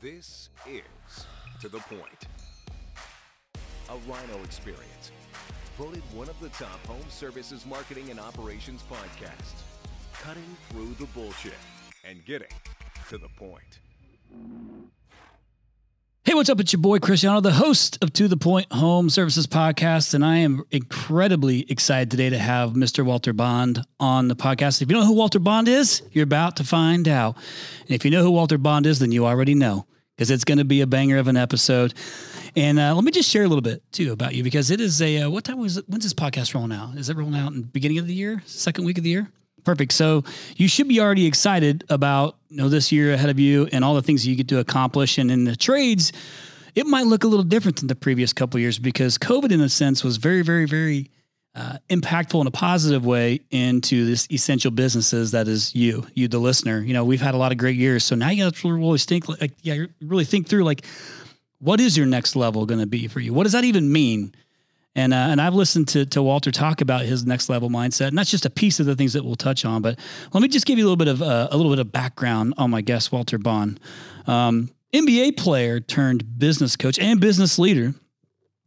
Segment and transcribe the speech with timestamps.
[0.00, 1.26] This is
[1.60, 2.28] To the Point,
[3.88, 5.10] a Rhino experience.
[5.76, 9.62] Voted one of the top home services marketing and operations podcasts.
[10.12, 11.58] Cutting through the bullshit
[12.04, 12.46] and getting
[13.08, 13.80] to the point.
[16.22, 16.60] Hey, what's up?
[16.60, 20.36] It's your boy Cristiano, the host of To the Point Home Services Podcast, and I
[20.36, 23.04] am incredibly excited today to have Mr.
[23.04, 24.82] Walter Bond on the podcast.
[24.82, 27.36] If you know who Walter Bond is, you're about to find out.
[27.80, 29.86] And if you know who Walter Bond is, then you already know
[30.18, 31.94] because it's going to be a banger of an episode.
[32.56, 35.00] And uh, let me just share a little bit too about you because it is
[35.00, 35.88] a uh, what time was it?
[35.88, 36.96] When's this podcast rolling out?
[36.96, 39.30] Is it rolling out in the beginning of the year, second week of the year?
[39.62, 39.92] Perfect.
[39.92, 40.24] So
[40.56, 43.94] you should be already excited about you know this year ahead of you and all
[43.94, 45.18] the things you get to accomplish.
[45.18, 46.12] And in the trades,
[46.74, 49.68] it might look a little different than the previous couple years because COVID, in a
[49.68, 51.12] sense, was very, very, very
[51.58, 56.38] uh, impactful in a positive way into this essential businesses that is you, you the
[56.38, 56.80] listener.
[56.80, 58.98] You know, we've had a lot of great years, so now you got to really
[58.98, 60.86] think like, yeah, really think through like,
[61.58, 63.34] what is your next level going to be for you?
[63.34, 64.32] What does that even mean?
[64.94, 68.18] And, uh, and I've listened to, to Walter talk about his next level mindset, and
[68.18, 69.82] that's just a piece of the things that we'll touch on.
[69.82, 69.98] But
[70.32, 72.54] let me just give you a little bit of uh, a little bit of background
[72.56, 73.80] on my guest, Walter Bond,
[74.28, 77.94] um, NBA player turned business coach and business leader,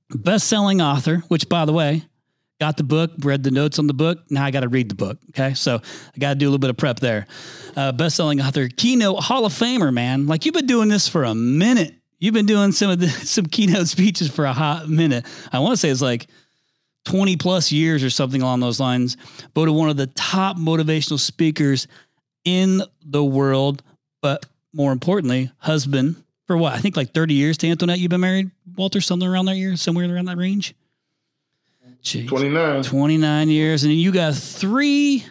[0.10, 1.24] best selling author.
[1.30, 2.04] Which, by the way,
[2.62, 4.20] got the book, read the notes on the book.
[4.30, 5.18] Now I got to read the book.
[5.32, 5.82] Okay, so
[6.16, 7.28] I got to do a little bit of prep there.
[7.76, 10.28] Uh, best selling author, keynote Hall of Famer, man.
[10.28, 13.48] Like you've been doing this for a minute You've been doing some of the some
[13.48, 15.26] keynote speeches for a hot minute.
[15.52, 16.28] I want to say it's like
[17.06, 19.18] 20 plus years or something along those lines.
[19.56, 21.88] Voted one of the top motivational speakers
[22.46, 23.82] in the world,
[24.22, 26.74] but more importantly, husband for what?
[26.74, 28.00] I think like 30 years to Antoinette.
[28.00, 30.76] You've been married, Walter, something around that year, somewhere around that range.
[32.04, 32.28] Jeez.
[32.28, 32.84] 29.
[32.84, 33.84] 29 years.
[33.84, 35.26] And you got three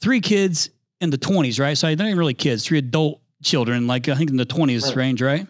[0.00, 1.76] three kids in the 20s, right?
[1.76, 4.96] So they're not really kids, three adult children, like I think in the 20s right.
[4.96, 5.46] range, right?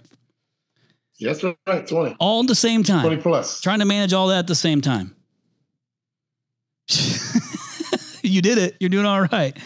[1.19, 1.87] Yes, right.
[1.87, 2.17] 20.
[2.19, 3.05] All at the same time.
[3.07, 3.61] 20 plus.
[3.61, 5.15] Trying to manage all that at the same time.
[8.23, 8.77] you did it.
[8.81, 9.57] You're doing all right.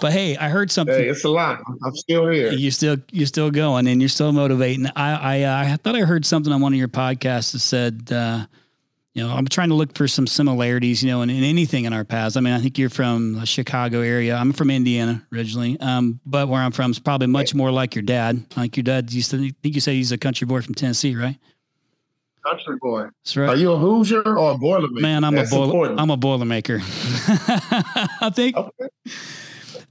[0.00, 0.94] But hey, I heard something.
[0.94, 1.60] Hey, it's a lot.
[1.84, 2.52] I'm still here.
[2.52, 4.86] You still you're still going and you're still motivating.
[4.96, 8.10] I I, uh, I thought I heard something on one of your podcasts that said
[8.10, 8.46] uh,
[9.14, 11.92] you know, I'm trying to look for some similarities, you know, in, in, anything in
[11.92, 12.36] our paths.
[12.36, 14.36] I mean, I think you're from the Chicago area.
[14.36, 18.02] I'm from Indiana originally, um, but where I'm from is probably much more like your
[18.02, 18.44] dad.
[18.56, 21.16] Like your dad used to I think you said he's a country boy from Tennessee,
[21.16, 21.36] right?
[22.46, 23.08] Country boy.
[23.24, 23.48] That's right.
[23.48, 25.00] Are you a Hoosier or a Boilermaker?
[25.00, 25.94] Man, I'm That's a boiler.
[25.98, 26.80] I'm a Boilermaker.
[28.22, 28.56] I think.
[28.56, 28.88] Okay.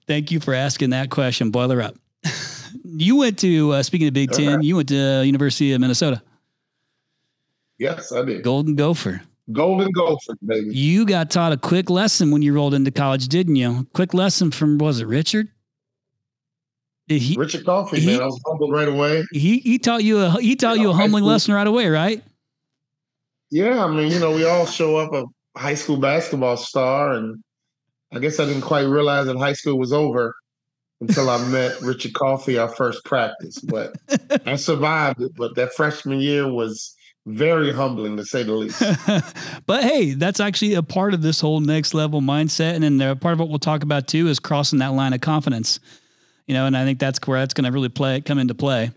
[0.07, 1.51] Thank you for asking that question.
[1.51, 1.96] Boiler up.
[2.84, 4.56] you went to uh, speaking of Big Ten.
[4.56, 4.63] Right.
[4.63, 6.24] You went to uh, University of Minnesota.
[7.80, 8.44] Yes, I did.
[8.44, 9.22] Golden Gopher.
[9.52, 10.76] Golden Gopher, baby.
[10.76, 13.88] You got taught a quick lesson when you rolled into college, didn't you?
[13.94, 15.48] Quick lesson from was it Richard?
[17.08, 18.22] Did he, Richard Coffey, man.
[18.22, 19.26] I was humbled right away.
[19.32, 21.88] He he taught you a he taught you, know, you a humbling lesson right away,
[21.88, 22.24] right?
[23.50, 25.26] Yeah, I mean, you know, we all show up a
[25.58, 27.44] high school basketball star, and
[28.14, 30.36] I guess I didn't quite realize that high school was over
[31.02, 33.58] until I met Richard Coffey, our first practice.
[33.58, 33.96] But
[34.46, 35.32] I survived it.
[35.36, 38.81] But that freshman year was very humbling to say the least.
[39.66, 42.75] but hey, that's actually a part of this whole next level mindset.
[42.75, 45.80] And then part of what we'll talk about too is crossing that line of confidence.
[46.47, 48.91] You know, and I think that's where that's going to really play come into play.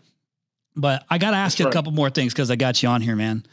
[0.75, 1.75] But I got to ask that's you right.
[1.75, 3.45] a couple more things because I got you on here, man.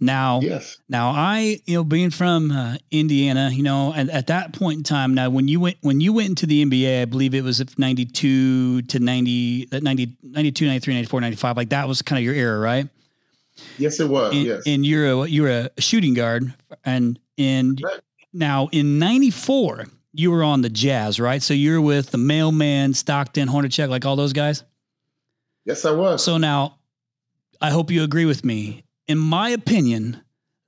[0.00, 0.78] Now, yes.
[0.88, 4.82] Now, I, you know, being from uh, Indiana, you know, at, at that point in
[4.82, 7.62] time, now when you went when you went into the NBA, I believe it was
[7.78, 12.34] 92 to 90, that 90, 92, 93, 94, 95, like that was kind of your
[12.34, 12.88] era, right?
[13.78, 14.34] Yes, it was.
[14.34, 14.62] And, yes.
[14.66, 16.52] And you're a you're a shooting guard,
[16.84, 18.00] and and right.
[18.32, 21.42] now in '94 you were on the Jazz, right?
[21.42, 24.64] So you're with the Mailman, Stockton, Hornacek, like all those guys.
[25.64, 26.24] Yes, I was.
[26.24, 26.78] So now,
[27.60, 28.84] I hope you agree with me.
[29.06, 30.20] In my opinion,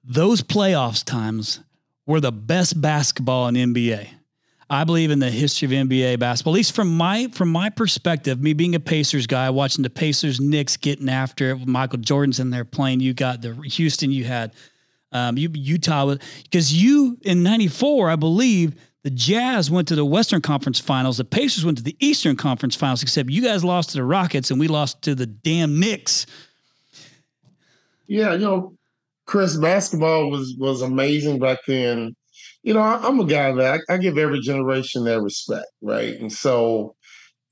[0.05, 1.61] those playoffs times
[2.07, 4.09] were the best basketball in NBA.
[4.73, 8.41] I believe in the history of NBA basketball, at least from my from my perspective.
[8.41, 11.67] Me being a Pacers guy, watching the Pacers, Knicks getting after it.
[11.67, 13.01] Michael Jordan's in there playing.
[13.01, 14.13] You got the Houston.
[14.13, 14.55] You had
[15.11, 16.15] um, Utah
[16.45, 18.77] because you in '94, I believe.
[19.03, 21.17] The Jazz went to the Western Conference Finals.
[21.17, 24.51] The Pacers went to the Eastern Conference Finals, except you guys lost to the Rockets
[24.51, 26.27] and we lost to the damn Knicks.
[28.07, 28.77] Yeah, you know,
[29.25, 32.15] Chris, basketball was was amazing back then
[32.63, 36.19] you know, I, am a guy that I, I, give every generation their respect, right?
[36.21, 36.95] And so,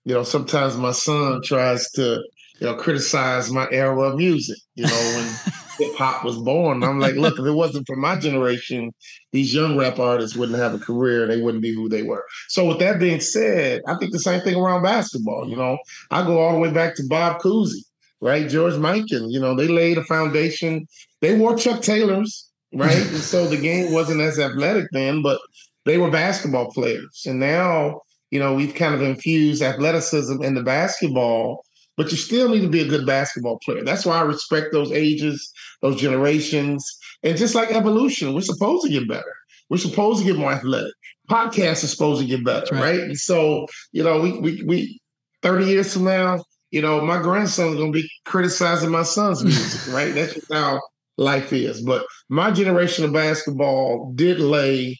[0.04, 2.22] you know, sometimes my son tries to,
[2.60, 6.82] you know, criticize my era of music, you know, when hip hop was born.
[6.82, 8.92] I'm like, look, if it wasn't for my generation,
[9.32, 11.26] these young rap artists wouldn't have a career.
[11.26, 12.24] They wouldn't be who they were.
[12.48, 15.48] So, with that being said, I think the same thing around basketball.
[15.48, 15.78] You know,
[16.10, 17.84] I go all the way back to Bob Cousy.
[18.20, 18.48] right?
[18.48, 20.86] George Mikan, you know, they laid a foundation.
[21.20, 22.96] They wore Chuck Taylors, right?
[22.96, 25.40] and so the game wasn't as athletic then, but
[25.84, 27.24] they were basketball players.
[27.26, 31.64] And now, you know, we've kind of infused athleticism into basketball,
[31.96, 33.84] but you still need to be a good basketball player.
[33.84, 36.86] That's why I respect those ages, those generations.
[37.22, 39.34] And just like evolution, we're supposed to get better.
[39.70, 40.92] We're supposed to get more athletic.
[41.30, 42.82] Podcasts are supposed to get better, right.
[42.82, 43.00] right?
[43.00, 45.00] And so, you know, we we we
[45.42, 50.14] 30 years from now, you know, my grandson's gonna be criticizing my son's music, right?
[50.14, 50.80] That's just how
[51.18, 51.82] life is.
[51.82, 54.98] But my generation of basketball did lay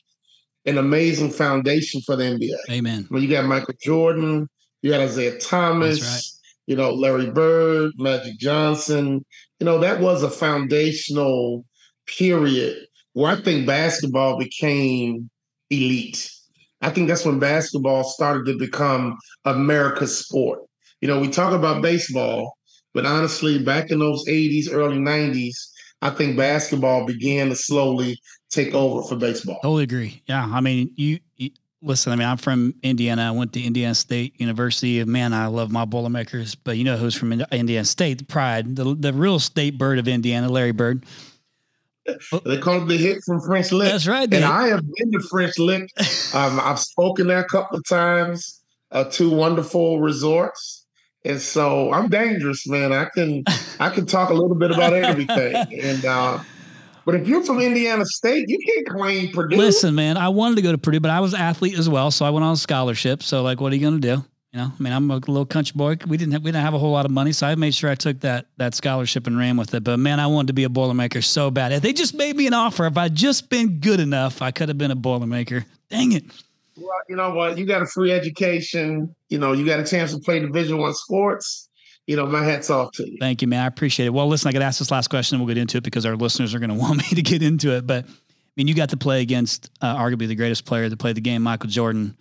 [0.66, 2.74] an amazing foundation for the NBA.
[2.76, 3.06] Amen.
[3.08, 4.48] When you got Michael Jordan,
[4.82, 6.22] you got Isiah Thomas, right.
[6.66, 9.24] you know, Larry Bird, Magic Johnson.
[9.60, 11.64] You know, that was a foundational
[12.06, 15.30] period where I think basketball became
[15.70, 16.30] elite.
[16.80, 20.60] I think that's when basketball started to become America's sport.
[21.00, 22.56] You know, we talk about baseball,
[22.94, 25.56] but honestly, back in those 80s, early 90s,
[26.00, 28.18] I think basketball began to slowly
[28.50, 29.58] take over for baseball.
[29.62, 30.22] Totally agree.
[30.26, 30.48] Yeah.
[30.52, 31.50] I mean, you, you
[31.82, 33.28] listen, I mean, I'm from Indiana.
[33.28, 35.02] I went to Indiana State University.
[35.04, 38.18] Man, I love my Boilermakers, but you know who's from Indiana State?
[38.18, 41.04] The pride, the, the real state bird of Indiana, Larry Bird.
[42.46, 43.90] They call it the hit from French Lick.
[43.92, 44.32] That's right.
[44.32, 45.90] And I have been to French Lick.
[46.34, 48.60] Um, I've spoken there a couple of times.
[48.90, 50.77] Uh, two wonderful resorts,
[51.28, 52.92] and so I'm dangerous, man.
[52.92, 53.44] I can
[53.78, 55.54] I can talk a little bit about everything.
[55.80, 56.38] And uh,
[57.04, 59.56] but if you're from Indiana State, you can't claim Purdue.
[59.56, 62.10] Listen, man, I wanted to go to Purdue, but I was an athlete as well,
[62.10, 63.22] so I went on a scholarship.
[63.22, 64.24] So, like, what are you going to do?
[64.52, 65.96] You know, I mean, I'm a little country boy.
[66.06, 67.90] We didn't have, we didn't have a whole lot of money, so I made sure
[67.90, 69.84] I took that that scholarship and ran with it.
[69.84, 71.72] But man, I wanted to be a boilermaker so bad.
[71.72, 74.68] If they just made me an offer, if I'd just been good enough, I could
[74.68, 75.66] have been a boilermaker.
[75.90, 76.24] Dang it!
[76.80, 77.58] Well, you know what?
[77.58, 79.14] You got a free education.
[79.28, 81.68] You know, you got a chance to play Division One sports.
[82.06, 83.18] You know, my hat's off to you.
[83.20, 83.62] Thank you, man.
[83.62, 84.10] I appreciate it.
[84.10, 86.06] Well, listen, I got to ask this last question, and we'll get into it because
[86.06, 87.86] our listeners are going to want me to get into it.
[87.86, 88.10] But I
[88.56, 91.42] mean, you got to play against uh, arguably the greatest player to play the game,
[91.42, 92.16] Michael Jordan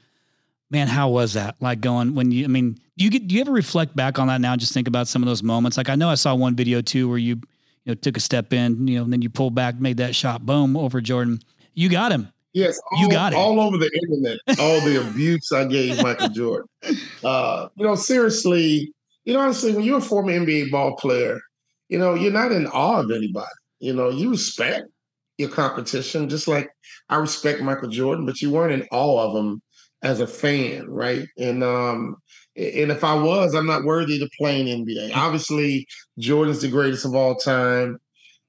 [0.70, 1.56] man, how was that?
[1.60, 4.28] Like going when you, I mean, do you get, do you ever reflect back on
[4.28, 4.56] that now?
[4.56, 5.78] Just think about some of those moments.
[5.78, 7.36] Like I know I saw one video too where you,
[7.86, 10.16] you know, took a step in, you know, and then you pulled back, made that
[10.16, 11.40] shot, boom, over Jordan.
[11.74, 12.32] You got him.
[12.58, 14.60] Yes, all, you got it all over the internet.
[14.60, 16.68] All the abuse I gave Michael Jordan.
[17.24, 18.92] Uh, you know, seriously,
[19.26, 21.40] you know, honestly, when you're a former NBA ball player,
[21.90, 23.46] you know, you're not in awe of anybody.
[23.80, 24.86] You know, you respect
[25.38, 26.70] your competition, just like
[27.10, 29.62] I respect Michael Jordan, but you weren't in awe of him
[30.02, 31.28] as a fan, right?
[31.38, 32.16] And um,
[32.56, 35.16] and if I was, I'm not worthy to play in NBA.
[35.16, 35.86] Obviously,
[36.18, 38.00] Jordan's the greatest of all time.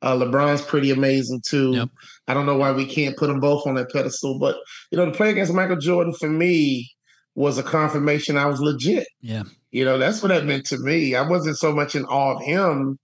[0.01, 1.73] Uh, LeBron's pretty amazing too.
[1.75, 1.89] Yep.
[2.29, 4.57] I don't know why we can't put them both on that pedestal, but
[4.91, 6.91] you know, to play against Michael Jordan for me
[7.35, 9.07] was a confirmation I was legit.
[9.21, 9.45] Yeah.
[9.71, 11.15] You know, that's what that meant to me.
[11.15, 12.99] I wasn't so much in awe of him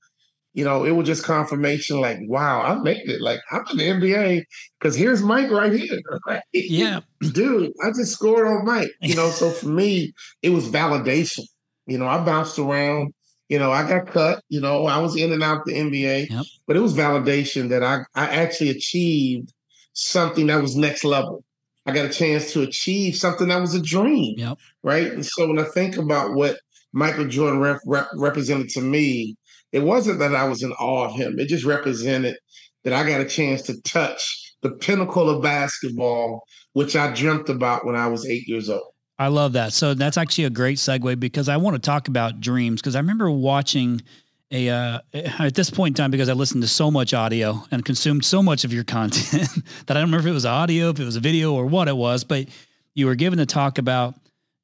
[0.54, 3.20] you know, it was just confirmation like, wow, I made it.
[3.20, 4.44] Like, I'm in the NBA
[4.78, 6.00] because here's Mike right here.
[6.52, 7.00] Yeah.
[7.32, 8.90] Dude, I just scored on Mike.
[9.00, 11.44] You know, so for me, it was validation.
[11.86, 13.12] You know, I bounced around.
[13.48, 14.42] You know, I got cut.
[14.48, 16.44] You know, I was in and out the NBA, yep.
[16.66, 19.52] but it was validation that I, I actually achieved
[19.92, 21.44] something that was next level.
[21.86, 24.34] I got a chance to achieve something that was a dream.
[24.38, 24.58] Yep.
[24.82, 25.12] Right.
[25.12, 26.58] And so when I think about what
[26.92, 29.36] Michael Jordan rep- rep- represented to me,
[29.72, 31.38] it wasn't that I was in awe of him.
[31.38, 32.36] It just represented
[32.84, 37.84] that I got a chance to touch the pinnacle of basketball, which I dreamt about
[37.84, 38.93] when I was eight years old.
[39.18, 39.72] I love that.
[39.72, 42.98] So that's actually a great segue because I want to talk about dreams because I
[42.98, 44.02] remember watching
[44.50, 47.84] a uh, at this point in time because I listened to so much audio and
[47.84, 49.48] consumed so much of your content
[49.86, 51.88] that I don't remember if it was audio, if it was a video, or what
[51.88, 52.24] it was.
[52.24, 52.48] But
[52.94, 54.14] you were given to talk about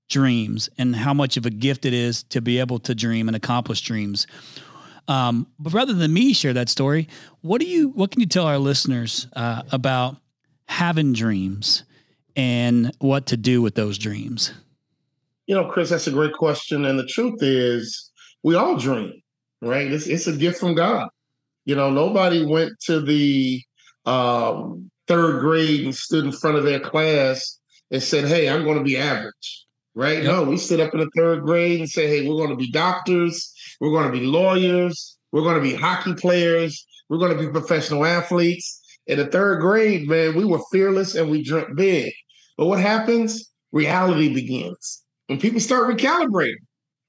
[0.08, 3.36] dreams and how much of a gift it is to be able to dream and
[3.36, 4.26] accomplish dreams.
[5.08, 7.08] Um, but rather than me share that story,
[7.40, 10.16] what do you what can you tell our listeners uh, about
[10.66, 11.84] having dreams
[12.36, 14.52] and what to do with those dreams?
[15.46, 16.84] You know, Chris, that's a great question.
[16.84, 18.10] And the truth is,
[18.42, 19.20] we all dream,
[19.60, 19.90] right?
[19.90, 21.08] It's it's a gift from God.
[21.64, 23.62] You know, nobody went to the
[24.06, 27.58] um, third grade and stood in front of their class
[27.90, 30.22] and said, "Hey, I'm going to be average." Right?
[30.22, 30.24] Yep.
[30.24, 32.70] No, we stood up in the third grade and said, "Hey, we're going to be
[32.70, 35.16] doctors." We're going to be lawyers.
[35.32, 36.86] We're going to be hockey players.
[37.08, 38.79] We're going to be professional athletes.
[39.10, 42.12] In the third grade, man, we were fearless and we dreamt big.
[42.56, 43.50] But what happens?
[43.72, 45.02] Reality begins.
[45.26, 46.54] When people start recalibrating,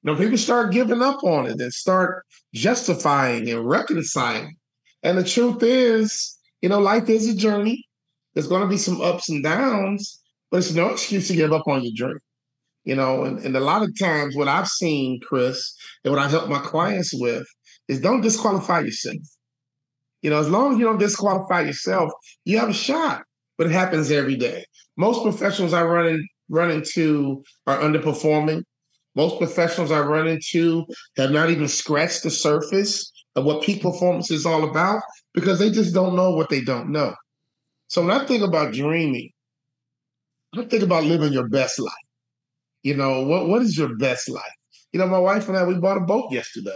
[0.01, 4.55] you know, people start giving up on it and start justifying and reconciling.
[5.03, 7.86] And the truth is, you know, life is a journey.
[8.34, 11.67] There's going to be some ups and downs, but it's no excuse to give up
[11.67, 12.20] on your dream.
[12.84, 16.29] You know, and, and a lot of times what I've seen, Chris, and what I
[16.29, 17.46] help my clients with
[17.88, 19.17] is don't disqualify yourself.
[20.22, 22.12] You know, as long as you don't disqualify yourself,
[22.46, 23.24] you have a shot.
[23.58, 24.66] But it happens every day.
[24.98, 28.63] Most professionals I run in, run into are underperforming.
[29.16, 30.86] Most professionals I run into
[31.18, 35.01] have not even scratched the surface of what peak performance is all about
[35.34, 37.13] because they just don't know what they don't know.
[37.88, 39.30] So when I think about dreaming,
[40.56, 41.94] I think about living your best life.
[42.84, 44.44] You know, what what is your best life?
[44.92, 46.72] You know, my wife and I, we bought a boat yesterday.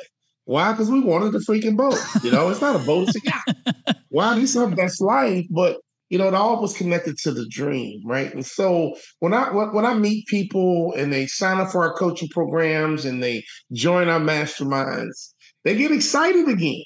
[0.45, 0.71] Why?
[0.71, 1.97] Because we wanted the freaking boat.
[2.23, 3.97] You know, it's not a boat, it's a yacht.
[4.09, 4.35] Why?
[4.35, 5.77] This is our best life, but
[6.09, 8.33] you know, it all was connected to the dream, right?
[8.33, 12.29] And so when I when I meet people and they sign up for our coaching
[12.29, 15.33] programs and they join our masterminds,
[15.63, 16.83] they get excited again,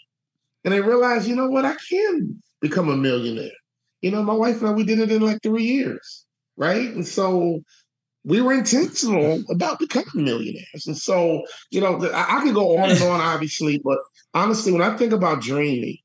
[0.63, 3.51] and they realize, you know what, I can become a millionaire.
[4.01, 6.25] You know, my wife and I, we did it in like three years,
[6.55, 6.89] right?
[6.89, 7.59] And so
[8.23, 10.85] we were intentional about becoming millionaires.
[10.87, 13.99] And so, you know, I, I could go on and on, obviously, but
[14.33, 15.97] honestly, when I think about dreaming,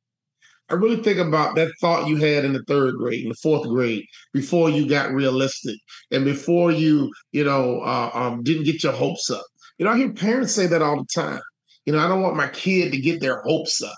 [0.70, 3.68] I really think about that thought you had in the third grade, in the fourth
[3.68, 5.76] grade, before you got realistic,
[6.10, 9.44] and before you, you know, uh, um, didn't get your hopes up.
[9.78, 11.40] You know, I hear parents say that all the time.
[11.84, 13.94] You know, I don't want my kid to get their hopes up.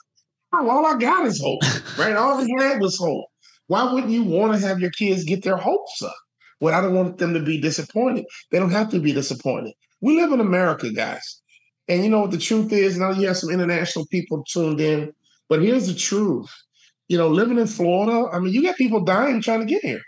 [0.52, 1.62] Oh, all I got is hope,
[1.99, 2.16] right?
[2.16, 3.26] All he had was hope.
[3.68, 6.16] Why wouldn't you want to have your kids get their hopes up?
[6.60, 8.25] Well, I don't want them to be disappointed.
[8.50, 9.75] They don't have to be disappointed.
[10.00, 11.42] We live in America, guys.
[11.88, 12.98] And you know what the truth is?
[12.98, 15.12] Now you have some international people tuned in,
[15.48, 16.50] but here's the truth.
[17.08, 20.02] You know, living in Florida, I mean, you got people dying trying to get here.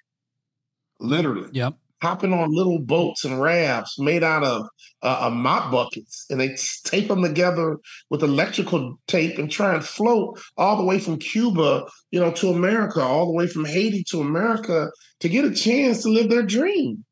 [0.99, 1.49] Literally.
[1.53, 4.67] Yep hopping on little boats and rafts made out of
[5.03, 7.77] uh, uh, mop buckets, and they tape them together
[8.11, 12.51] with electrical tape and try and float all the way from Cuba, you know, to
[12.51, 14.91] America, all the way from Haiti to America
[15.21, 17.05] to get a chance to live their dream.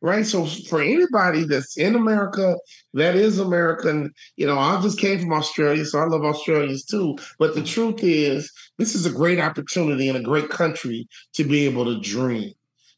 [0.00, 0.26] Right.
[0.26, 2.56] So for anybody that's in America,
[2.94, 7.16] that is American, you know, I just came from Australia, so I love Australians too.
[7.38, 11.66] But the truth is, this is a great opportunity in a great country to be
[11.66, 12.52] able to dream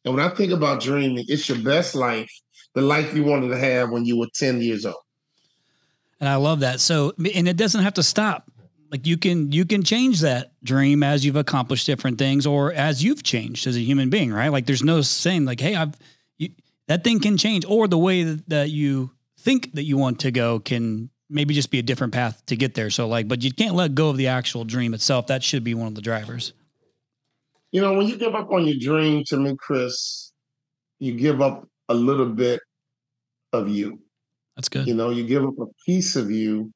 [0.05, 2.31] and when I think about dreaming, it's your best life,
[2.75, 4.97] the life you wanted to have when you were 10 years old.
[6.21, 6.81] And I love that.
[6.81, 8.51] So, and it doesn't have to stop.
[8.95, 13.03] Like you can you can change that dream as you've accomplished different things or as
[13.03, 14.51] you've changed as a human being, right?
[14.51, 15.97] Like there's no saying like, hey, I've
[16.39, 16.51] you,
[16.87, 19.11] that thing can change, or the way that you
[19.41, 22.75] think that you want to go can maybe just be a different path to get
[22.75, 22.89] there.
[22.89, 25.27] So like, but you can't let go of the actual dream itself.
[25.27, 26.53] That should be one of the drivers.
[27.73, 30.31] You know, when you give up on your dream, to me, Chris,
[31.01, 32.61] you give up a little bit
[33.53, 33.99] of you.
[34.55, 34.87] That's good.
[34.87, 36.73] You know, you give up a piece of you,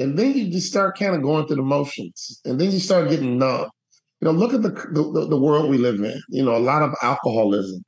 [0.00, 3.10] and then you just start kind of going through the motions, and then you start
[3.10, 3.68] getting numb.
[4.20, 6.20] You know, look at the, the the world we live in.
[6.30, 7.82] You know, a lot of alcoholism,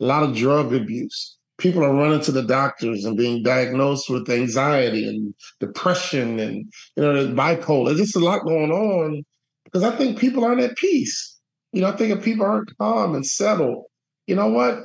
[0.00, 1.36] a lot of drug abuse.
[1.58, 7.02] People are running to the doctors and being diagnosed with anxiety and depression and you
[7.02, 7.86] know bipolar.
[7.86, 9.22] There's just a lot going on
[9.64, 11.38] because I think people aren't at peace.
[11.72, 13.84] You know, I think if people aren't calm and settled,
[14.26, 14.78] you know what?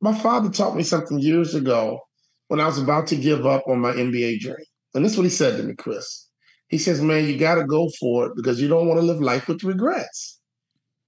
[0.00, 2.00] My father taught me something years ago
[2.48, 4.64] when I was about to give up on my NBA dream.
[4.94, 6.28] And this is what he said to me, Chris.
[6.68, 9.20] He says, Man, you got to go for it because you don't want to live
[9.20, 10.40] life with regrets.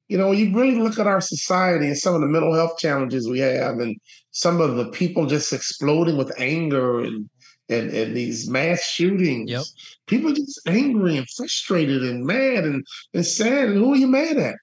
[0.09, 3.29] You know, you really look at our society and some of the mental health challenges
[3.29, 3.97] we have, and
[4.31, 7.29] some of the people just exploding with anger and
[7.69, 9.51] and, and these mass shootings.
[9.51, 9.65] Yep.
[10.07, 13.71] People just angry and frustrated and mad and, and sad.
[13.71, 14.55] And who are you mad at?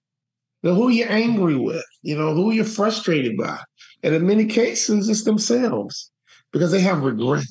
[0.64, 3.60] know, who are you're angry with, you know, who are you're frustrated by.
[4.02, 6.12] And in many cases, it's themselves
[6.52, 7.46] because they have regret.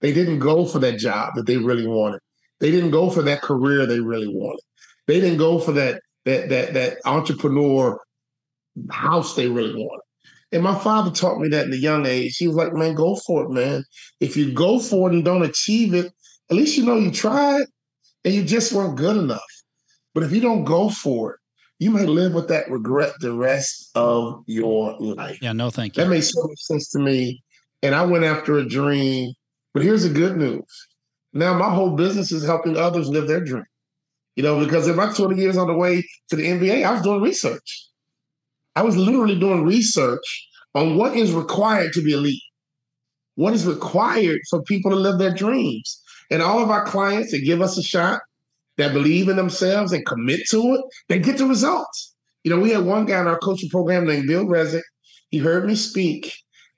[0.00, 2.20] They didn't go for that job that they really wanted.
[2.60, 4.60] They didn't go for that career they really wanted.
[5.06, 7.98] They didn't go for that that that that entrepreneur
[8.90, 10.02] house they really wanted.
[10.52, 12.36] And my father taught me that in a young age.
[12.36, 13.84] He was like, man, go for it, man.
[14.18, 16.12] If you go for it and don't achieve it,
[16.50, 17.66] at least you know you tried
[18.24, 19.40] and you just weren't good enough.
[20.12, 21.36] But if you don't go for it,
[21.78, 25.38] you may live with that regret the rest of your life.
[25.40, 26.02] Yeah, no, thank you.
[26.02, 27.42] That makes so much sense to me.
[27.82, 29.32] And I went after a dream.
[29.72, 30.86] But here's the good news.
[31.32, 33.64] Now my whole business is helping others live their dream.
[34.36, 37.02] You know, because in my 20 years on the way to the NBA, I was
[37.02, 37.88] doing research.
[38.76, 42.42] I was literally doing research on what is required to be elite.
[43.34, 46.00] What is required for people to live their dreams.
[46.30, 48.20] And all of our clients that give us a shot,
[48.76, 52.14] that believe in themselves and commit to it, they get the results.
[52.44, 54.82] You know, we had one guy in our coaching program named Bill Rezick.
[55.30, 56.32] He heard me speak.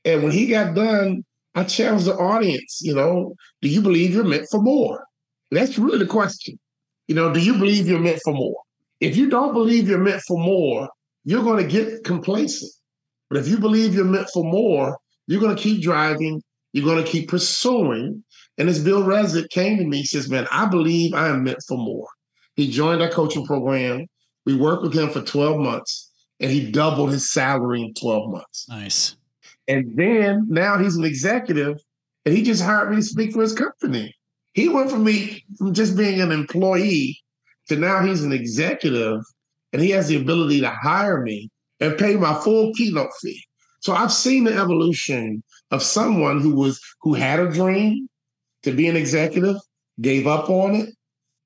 [0.04, 4.24] And when he got done, I challenge the audience, you know, do you believe you're
[4.24, 5.04] meant for more?
[5.50, 6.58] That's really the question.
[7.08, 8.56] You know, do you believe you're meant for more?
[9.00, 10.88] If you don't believe you're meant for more,
[11.24, 12.72] you're going to get complacent.
[13.28, 16.42] But if you believe you're meant for more, you're going to keep driving,
[16.72, 18.24] you're going to keep pursuing,
[18.58, 21.62] And this Bill Resnick came to me, he says, Man, I believe I am meant
[21.68, 22.06] for more.
[22.56, 24.06] He joined our coaching program.
[24.44, 28.66] We worked with him for 12 months and he doubled his salary in 12 months.
[28.68, 29.16] Nice.
[29.68, 31.78] And then now he's an executive
[32.24, 34.14] and he just hired me to speak for his company.
[34.54, 37.18] He went from me from just being an employee
[37.68, 39.20] to now he's an executive
[39.72, 41.48] and he has the ability to hire me
[41.80, 43.42] and pay my full keynote fee.
[43.80, 48.08] So I've seen the evolution of someone who was who had a dream
[48.62, 49.56] to be an executive,
[50.00, 50.90] gave up on it,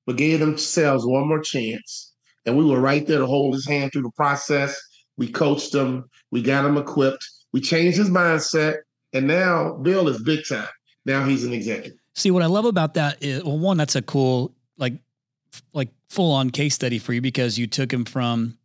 [0.05, 2.13] but gave themselves one more chance.
[2.45, 4.79] And we were right there to hold his hand through the process.
[5.17, 8.81] We coached him, we got him equipped, we changed his mindset,
[9.13, 10.67] and now Bill is big time.
[11.05, 11.97] Now he's an executive.
[12.13, 14.93] See what I love about that is well, one, that's a cool like
[15.73, 18.55] like full on case study for you because you took him from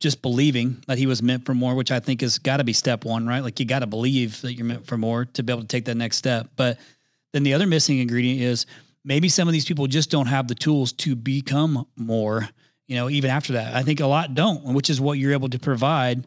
[0.00, 2.74] just believing that he was meant for more, which I think has got to be
[2.74, 3.42] step one, right?
[3.42, 5.86] Like you got to believe that you're meant for more to be able to take
[5.86, 6.50] that next step.
[6.56, 6.78] But
[7.32, 8.66] then the other missing ingredient is
[9.02, 12.46] maybe some of these people just don't have the tools to become more,
[12.86, 13.74] you know, even after that.
[13.74, 16.26] I think a lot don't, which is what you're able to provide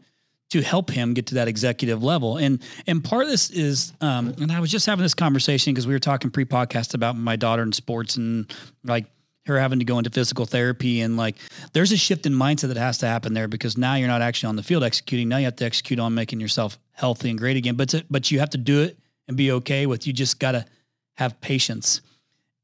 [0.50, 2.36] to help him get to that executive level.
[2.36, 5.86] And and part of this is, um, and I was just having this conversation because
[5.86, 8.52] we were talking pre-podcast about my daughter in sports and
[8.84, 9.06] like
[9.46, 11.36] her having to go into physical therapy and like
[11.72, 14.48] there's a shift in mindset that has to happen there because now you're not actually
[14.48, 15.28] on the field executing.
[15.28, 17.76] Now you have to execute on making yourself healthy and great again.
[17.76, 20.06] But to, but you have to do it and be okay with.
[20.06, 20.66] You just got to
[21.14, 22.00] have patience.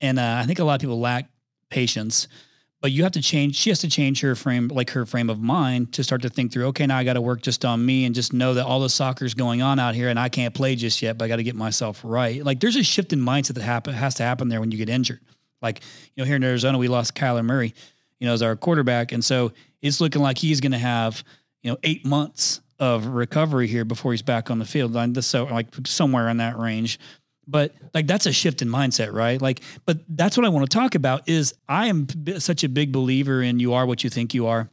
[0.01, 1.29] And uh, I think a lot of people lack
[1.71, 2.29] patience.
[2.83, 3.57] But you have to change.
[3.57, 6.53] She has to change her frame, like her frame of mind, to start to think
[6.53, 6.67] through.
[6.67, 8.91] Okay, now I got to work just on me and just know that all the
[8.91, 11.17] soccer's going on out here, and I can't play just yet.
[11.17, 12.45] But I got to get myself right.
[12.45, 14.89] Like there's a shift in mindset that happen has to happen there when you get
[14.91, 15.21] injured.
[15.63, 15.81] Like,
[16.15, 17.75] you know, here in Arizona, we lost Kyler Murray,
[18.21, 19.13] you know, as our quarterback.
[19.13, 21.25] And so it's looking like he's going to have,
[21.63, 25.25] you know, eight months of recovery here before he's back on the field.
[25.25, 26.99] So like somewhere in that range.
[27.47, 29.41] But like that's a shift in mindset, right?
[29.41, 32.93] Like, but that's what I want to talk about is I am such a big
[32.93, 34.69] believer in you are what you think you are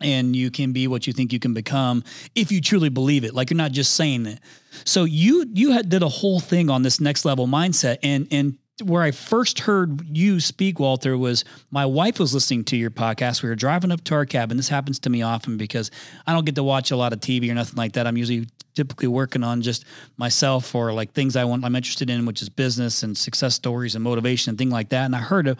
[0.00, 2.02] and you can be what you think you can become
[2.34, 4.40] if you truly believe it like you're not just saying it
[4.84, 8.56] so you you had, did a whole thing on this next level mindset and and
[8.82, 13.42] where I first heard you speak, Walter, was my wife was listening to your podcast.
[13.42, 14.56] We were driving up to our cabin.
[14.56, 15.90] This happens to me often because
[16.26, 18.06] I don't get to watch a lot of TV or nothing like that.
[18.06, 19.84] I'm usually typically working on just
[20.16, 23.94] myself or like things I want, I'm interested in, which is business and success stories
[23.94, 25.04] and motivation and things like that.
[25.04, 25.56] And I heard a,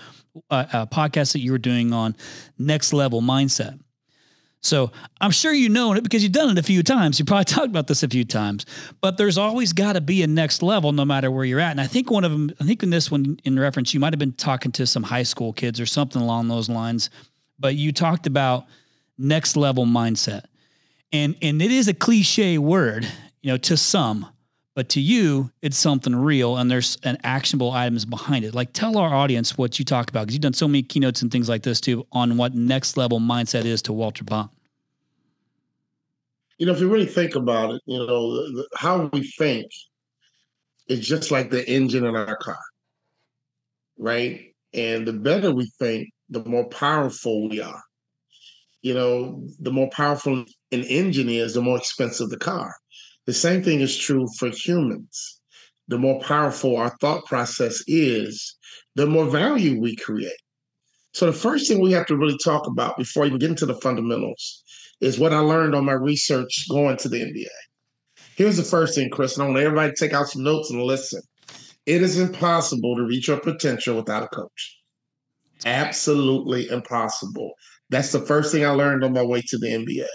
[0.51, 2.17] a, a podcast that you were doing on
[2.59, 3.79] next level mindset.
[4.63, 7.19] So I'm sure you know it because you've done it a few times.
[7.19, 8.67] You probably talked about this a few times,
[9.01, 11.71] but there's always got to be a next level no matter where you're at.
[11.71, 14.13] And I think one of them, I think in this one in reference, you might
[14.13, 17.11] have been talking to some high school kids or something along those lines,
[17.59, 18.67] but you talked about
[19.17, 20.45] next level mindset.
[21.13, 23.07] And, and it is a cliche word,
[23.43, 24.27] you know, to some,
[24.75, 28.55] but to you, it's something real and there's an actionable items behind it.
[28.55, 31.31] Like tell our audience what you talk about because you've done so many keynotes and
[31.31, 34.49] things like this too on what next level mindset is to Walter Bond.
[36.59, 39.67] You know, if you really think about it, you know, the, the, how we think
[40.89, 42.59] is just like the engine in our car,
[43.99, 44.55] right?
[44.75, 47.83] And the better we think, the more powerful we are.
[48.83, 52.75] You know, the more powerful an engine is, the more expensive the car.
[53.31, 55.41] The same thing is true for humans.
[55.87, 58.57] The more powerful our thought process is,
[58.97, 60.33] the more value we create.
[61.13, 63.77] So, the first thing we have to really talk about before even get into the
[63.77, 64.65] fundamentals
[65.01, 67.47] is what I learned on my research going to the NBA.
[68.35, 70.83] Here's the first thing, Chris, and I want everybody to take out some notes and
[70.83, 71.23] listen.
[71.87, 74.77] It is impossible to reach your potential without a coach.
[75.65, 77.53] Absolutely impossible.
[77.91, 80.09] That's the first thing I learned on my way to the NBA.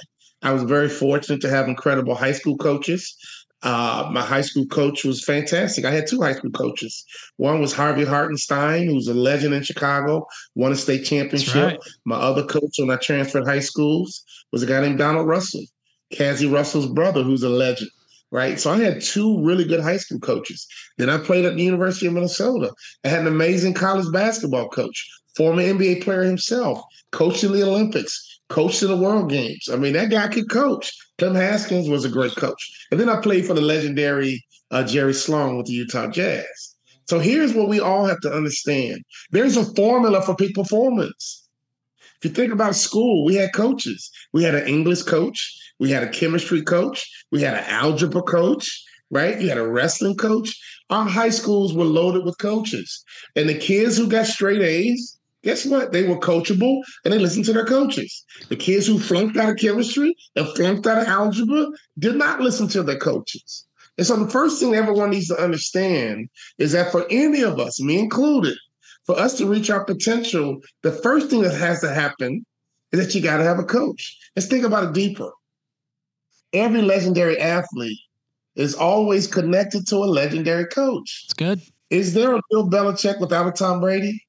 [0.46, 3.18] I was very fortunate to have incredible high school coaches.
[3.64, 5.86] Uh, my high school coach was fantastic.
[5.86, 7.04] I had two high school coaches.
[7.38, 11.56] One was Harvey Hartenstein, who's a legend in Chicago, won a state championship.
[11.56, 11.80] Right.
[12.06, 15.64] My other coach when I transferred high schools was a guy named Donald Russell,
[16.12, 17.90] Cazzie Russell's brother, who's a legend.
[18.30, 18.60] Right.
[18.60, 20.68] So I had two really good high school coaches.
[21.00, 22.72] Then I played at the University of Minnesota.
[23.04, 28.35] I had an amazing college basketball coach, former NBA player himself, coached in the Olympics
[28.50, 29.70] coached in the World Games.
[29.72, 30.92] I mean, that guy could coach.
[31.18, 32.88] Clem Haskins was a great coach.
[32.92, 36.76] And then I played for the legendary uh, Jerry Sloan with the Utah Jazz.
[37.08, 41.48] So here's what we all have to understand there's a formula for peak performance.
[42.18, 44.10] If you think about school, we had coaches.
[44.34, 48.84] We had an English coach, we had a chemistry coach, we had an algebra coach,
[49.12, 49.40] right?
[49.40, 50.58] You had a wrestling coach.
[50.90, 53.04] Our high schools were loaded with coaches.
[53.36, 55.15] And the kids who got straight A's,
[55.46, 55.92] guess what?
[55.92, 58.26] They were coachable and they listened to their coaches.
[58.50, 62.68] The kids who flunked out of chemistry and flunked out of algebra did not listen
[62.70, 63.66] to their coaches.
[63.98, 66.28] And so the first thing everyone needs to understand
[66.58, 68.58] is that for any of us, me included,
[69.06, 72.46] for us to reach our potential, the first thing that has to happen
[72.92, 74.18] is that you got to have a coach.
[74.36, 75.32] Let's think about it deeper.
[76.54, 78.00] Every legendary athlete
[78.56, 81.24] is always connected to a legendary coach.
[81.26, 81.62] It's good.
[81.90, 84.25] Is there a Bill Belichick without a Tom Brady?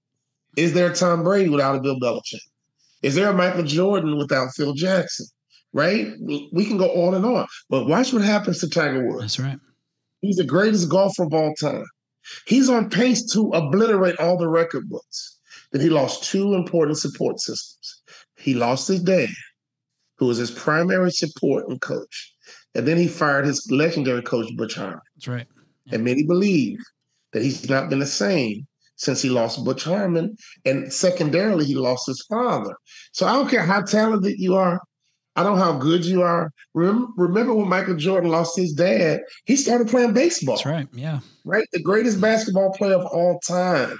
[0.56, 2.40] Is there a Tom Brady without a Bill Belichick?
[3.02, 5.26] Is there a Michael Jordan without Phil Jackson?
[5.72, 6.08] Right?
[6.52, 7.46] We can go on and on.
[7.68, 9.20] But watch what happens to Tiger Woods.
[9.20, 9.58] That's right.
[10.22, 11.84] He's the greatest golfer of all time.
[12.46, 15.38] He's on pace to obliterate all the record books.
[15.72, 18.02] Then he lost two important support systems.
[18.36, 19.28] He lost his dad,
[20.16, 22.34] who was his primary support and coach.
[22.74, 25.00] And then he fired his legendary coach, Butch Harmon.
[25.16, 25.46] That's right.
[25.92, 26.78] And many believe
[27.32, 28.66] that he's not been the same
[28.96, 30.36] since he lost Butch Harmon.
[30.64, 32.74] And secondarily, he lost his father.
[33.12, 34.80] So I don't care how talented you are.
[35.36, 36.50] I don't know how good you are.
[36.74, 39.20] Remember, remember when Michael Jordan lost his dad?
[39.44, 40.56] He started playing baseball.
[40.56, 40.88] That's right.
[40.94, 41.20] Yeah.
[41.44, 41.66] Right?
[41.72, 43.98] The greatest basketball player of all time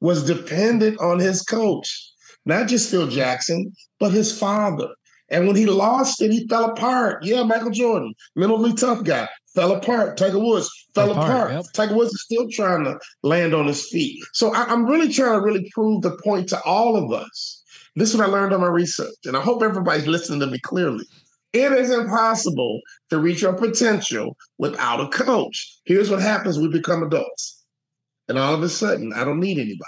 [0.00, 2.10] was dependent on his coach,
[2.46, 4.88] not just Phil Jackson, but his father.
[5.28, 7.22] And when he lost it, he fell apart.
[7.22, 10.16] Yeah, Michael Jordan, mentally tough guy, fell apart.
[10.16, 11.30] Tiger Woods fell, apart.
[11.30, 11.52] apart.
[11.52, 11.64] Yep.
[11.74, 14.22] Tiger Woods is still trying to land on his feet.
[14.32, 17.62] So I, I'm really trying to really prove the point to all of us.
[17.96, 20.60] This is what I learned on my research, and I hope everybody's listening to me
[20.60, 21.04] clearly.
[21.52, 25.78] It is impossible to reach your potential without a coach.
[25.84, 27.64] Here's what happens: we become adults,
[28.28, 29.84] and all of a sudden, I don't need anybody.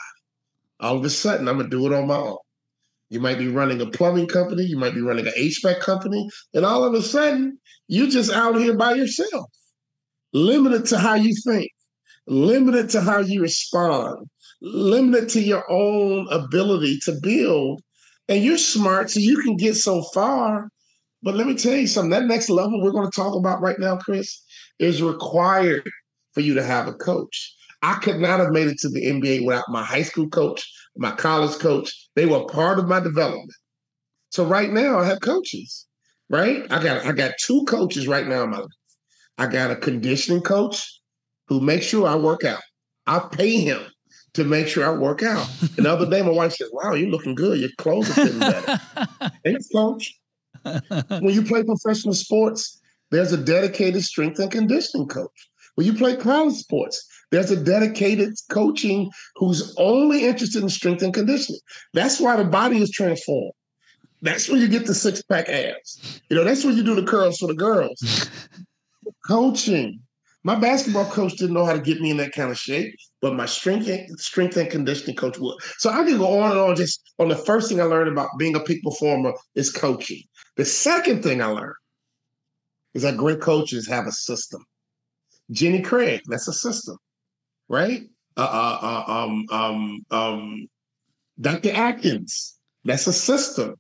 [0.81, 2.39] All of a sudden, I'm gonna do it on my own.
[3.11, 6.65] You might be running a plumbing company, you might be running an HVAC company, and
[6.65, 9.51] all of a sudden, you're just out here by yourself,
[10.33, 11.71] limited to how you think,
[12.27, 14.29] limited to how you respond,
[14.61, 17.83] limited to your own ability to build.
[18.29, 20.69] And you're smart, so you can get so far.
[21.23, 23.79] But let me tell you something that next level we're going to talk about right
[23.79, 24.43] now, Chris,
[24.79, 25.91] is required
[26.33, 27.55] for you to have a coach.
[27.83, 31.13] I could not have made it to the NBA without my high school coach, my
[31.13, 31.93] college coach.
[32.15, 33.53] They were part of my development.
[34.31, 35.87] So right now I have coaches,
[36.29, 36.71] right?
[36.71, 38.71] I got I got two coaches right now in my life.
[39.41, 41.01] I got a conditioning coach
[41.49, 42.61] who makes sure I work out.
[43.07, 43.81] I pay him
[44.35, 45.49] to make sure I work out.
[45.79, 47.59] And the other day my wife said, Wow, you're looking good.
[47.59, 48.79] Your clothes are fitting better.
[49.45, 50.15] Thanks, coach.
[50.63, 55.49] when you play professional sports, there's a dedicated strength and conditioning coach.
[55.77, 61.15] When you play college sports, there's a dedicated coaching who's only interested in strength and
[61.15, 61.63] conditioning.
[61.95, 63.53] That's why the body is transformed.
[64.21, 66.21] That's when you get the six pack abs.
[66.29, 68.29] You know, that's when you do the curls for the girls.
[69.27, 70.01] coaching.
[70.43, 73.35] My basketball coach didn't know how to get me in that kind of shape, but
[73.35, 75.57] my strength and, strength and conditioning coach would.
[75.79, 76.77] So I can go on and on.
[76.77, 80.23] Just on the first thing I learned about being a peak performer is coaching.
[80.57, 81.75] The second thing I learned
[82.95, 84.65] is that great coaches have a system.
[85.51, 86.97] Jenny Craig, that's a system
[87.71, 88.03] right?
[88.37, 90.69] Uh, uh, uh, um, um, um,
[91.41, 91.71] Dr.
[91.71, 93.77] Atkins, that's a system.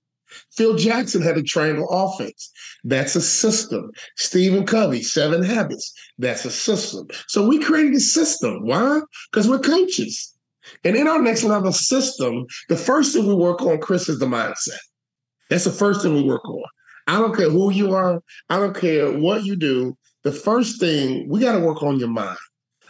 [0.53, 2.51] Phil Jackson had a triangle offense.
[2.85, 3.91] That's a system.
[4.17, 5.93] Stephen Covey, Seven Habits.
[6.19, 7.09] That's a system.
[7.29, 8.67] So we created a system.
[8.67, 9.01] Why?
[9.31, 10.35] Because we're coaches.
[10.85, 14.27] And in our next level system, the first thing we work on, Chris, is the
[14.27, 14.79] mindset.
[15.49, 16.63] That's the first thing we work on.
[17.07, 18.23] I don't care who you are.
[18.49, 19.97] I don't care what you do.
[20.23, 22.39] The first thing we got to work on your mind.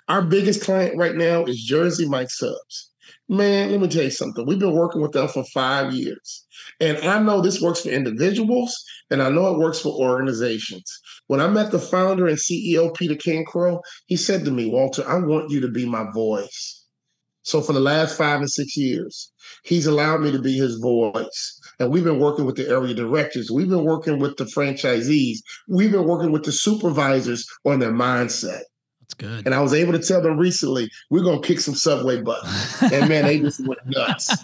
[0.09, 2.90] Our biggest client right now is Jersey Mike Subs.
[3.33, 4.45] Man, let me tell you something.
[4.45, 6.45] We've been working with them for five years.
[6.81, 8.75] And I know this works for individuals,
[9.09, 10.83] and I know it works for organizations.
[11.29, 15.21] When I met the founder and CEO, Peter Cancro, he said to me, Walter, I
[15.21, 16.85] want you to be my voice.
[17.43, 19.31] So for the last five and six years,
[19.63, 21.61] he's allowed me to be his voice.
[21.79, 23.49] And we've been working with the area directors.
[23.49, 25.39] We've been working with the franchisees.
[25.69, 28.63] We've been working with the supervisors on their mindset.
[29.21, 29.47] Good.
[29.47, 32.43] And I was able to tell them recently, we're gonna kick some subway butt.
[32.93, 34.35] and man, they just went nuts.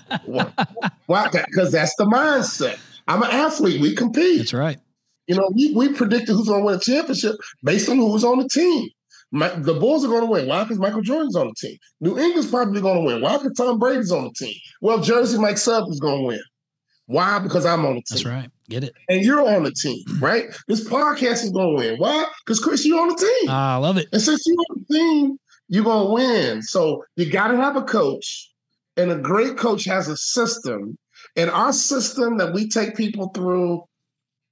[1.06, 1.28] Why?
[1.30, 2.78] Because that's the mindset.
[3.08, 3.80] I'm an athlete.
[3.80, 4.38] We compete.
[4.38, 4.78] That's right.
[5.26, 8.38] You know, we, we predicted who's gonna win a championship based on who was on
[8.38, 8.88] the team.
[9.32, 10.46] My, the Bulls are going to win.
[10.46, 10.62] Why?
[10.62, 11.76] Because Michael Jordan's on the team.
[12.00, 13.20] New England's probably going to win.
[13.20, 13.36] Why?
[13.36, 14.54] Because Tom Brady's on the team.
[14.80, 16.40] Well, Jersey Mike Sub is going to win.
[17.06, 17.40] Why?
[17.40, 18.04] Because I'm on the team.
[18.10, 18.50] That's right.
[18.68, 18.94] Get it.
[19.09, 20.46] And you're on the team, right?
[20.66, 21.98] This podcast is going to win.
[21.98, 22.26] Why?
[22.44, 23.50] Because Chris, you're on the team.
[23.50, 24.09] Ah, I love it.
[24.12, 26.62] And since you're on the team, you're going to win.
[26.62, 28.50] So you got to have a coach,
[28.96, 30.98] and a great coach has a system.
[31.37, 33.85] And our system that we take people through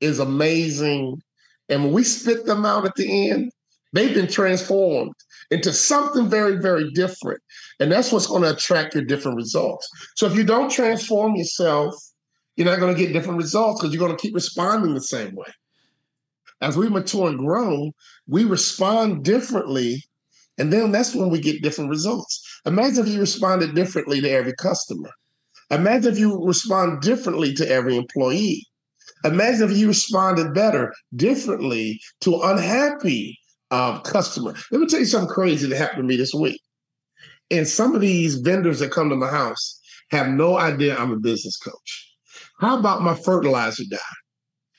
[0.00, 1.20] is amazing.
[1.68, 3.50] And when we spit them out at the end,
[3.92, 5.14] they've been transformed
[5.50, 7.40] into something very, very different.
[7.80, 9.88] And that's what's going to attract your different results.
[10.16, 11.94] So if you don't transform yourself,
[12.56, 15.34] you're not going to get different results because you're going to keep responding the same
[15.34, 15.46] way.
[16.60, 17.92] as we mature and grow,
[18.26, 20.02] we respond differently.
[20.56, 22.60] And then that's when we get different results.
[22.64, 25.10] Imagine if you responded differently to every customer.
[25.70, 28.64] Imagine if you respond differently to every employee.
[29.24, 33.38] Imagine if you responded better, differently to unhappy
[33.70, 34.54] uh, customer.
[34.70, 36.60] Let me tell you something crazy that happened to me this week.
[37.50, 41.16] And some of these vendors that come to my house have no idea I'm a
[41.16, 42.13] business coach.
[42.64, 43.98] How about my fertilizer guy?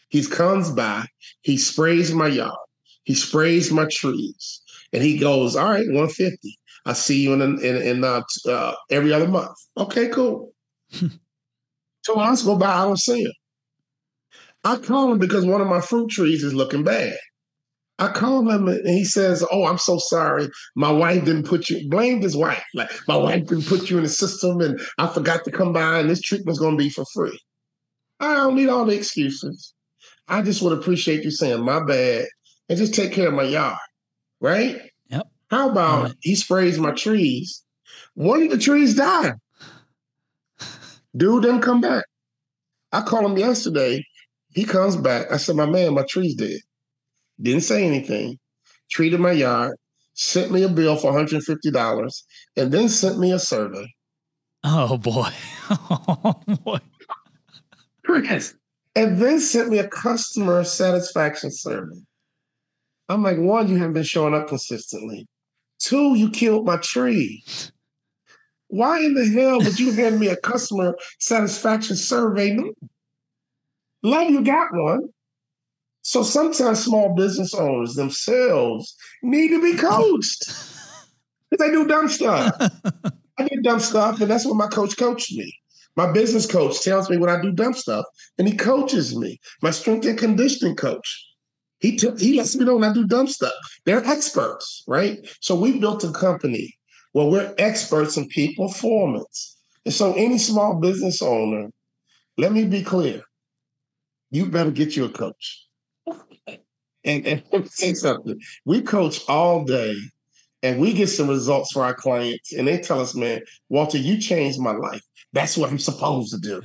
[0.10, 1.06] He comes by,
[1.42, 2.58] he sprays my yard,
[3.04, 6.58] he sprays my trees, and he goes, "All right, 150.
[6.88, 10.52] I see you in in, in uh, uh, every other month." Okay, cool.
[10.92, 11.12] Two
[12.16, 13.34] months go by, I don't see him.
[14.64, 17.18] I call him because one of my fruit trees is looking bad.
[18.00, 20.50] I call him and he says, "Oh, I'm so sorry.
[20.76, 21.88] My wife didn't put you.
[21.88, 22.64] Blamed his wife.
[22.74, 26.00] Like my wife didn't put you in the system, and I forgot to come by.
[26.00, 27.40] And this treatment's going to be for free.
[28.20, 29.74] I don't need all the excuses.
[30.28, 32.26] I just would appreciate you saying my bad
[32.70, 33.78] and just take care of my yard,
[34.40, 34.80] right?
[35.10, 35.28] Yep.
[35.50, 36.16] How about right.
[36.22, 37.64] he sprays my trees?
[38.16, 39.34] One of the trees died.
[41.16, 42.06] Dude didn't come back.
[42.92, 44.04] I called him yesterday.
[44.50, 45.32] He comes back.
[45.32, 46.60] I said, my man, my tree's dead.
[47.42, 48.40] Didn't say anything.
[48.90, 49.76] Treated my yard,
[50.14, 52.24] sent me a bill for $150,
[52.56, 53.88] and then sent me a survey.
[54.64, 55.30] Oh boy.
[55.68, 56.80] Oh boy.
[58.96, 62.02] And then sent me a customer satisfaction survey.
[63.10, 65.28] I'm like, one, you haven't been showing up consistently.
[65.80, 67.44] Two, you killed my tree.
[68.68, 72.54] Why in the hell would you hand me a customer satisfaction survey?
[72.54, 72.72] No.
[74.04, 75.10] Love you got one.
[76.02, 80.46] So sometimes small business owners themselves need to be coached.
[81.50, 82.56] Because they do dumb stuff.
[83.38, 85.52] I do dumb stuff, and that's what my coach coached me.
[85.98, 88.06] My business coach tells me when I do dumb stuff,
[88.38, 89.40] and he coaches me.
[89.62, 91.26] My strength and conditioning coach,
[91.80, 93.54] he t- he lets me know when I do dumb stuff.
[93.86, 95.20] They're experts, right?
[95.42, 96.74] So we built a company
[97.14, 99.58] where we're experts in people performance.
[99.86, 101.70] And so any small business owner,
[102.38, 103.24] let me be clear,
[104.32, 105.62] you better get you a coach.
[107.06, 108.40] and, and say something.
[108.66, 109.96] We coach all day
[110.64, 114.20] and we get some results for our clients, and they tell us, man, Walter, you
[114.20, 115.02] changed my life.
[115.36, 116.62] That's what I'm supposed to do.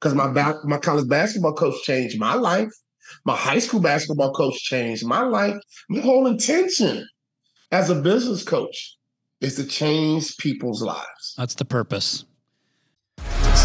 [0.00, 2.70] Because my ba- my college basketball coach changed my life.
[3.24, 5.56] My high school basketball coach changed my life.
[5.88, 7.06] My whole intention
[7.70, 8.96] as a business coach
[9.40, 11.34] is to change people's lives.
[11.36, 12.24] That's the purpose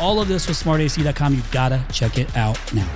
[0.00, 1.34] all of this with smartac.com.
[1.34, 2.88] You gotta check it out now.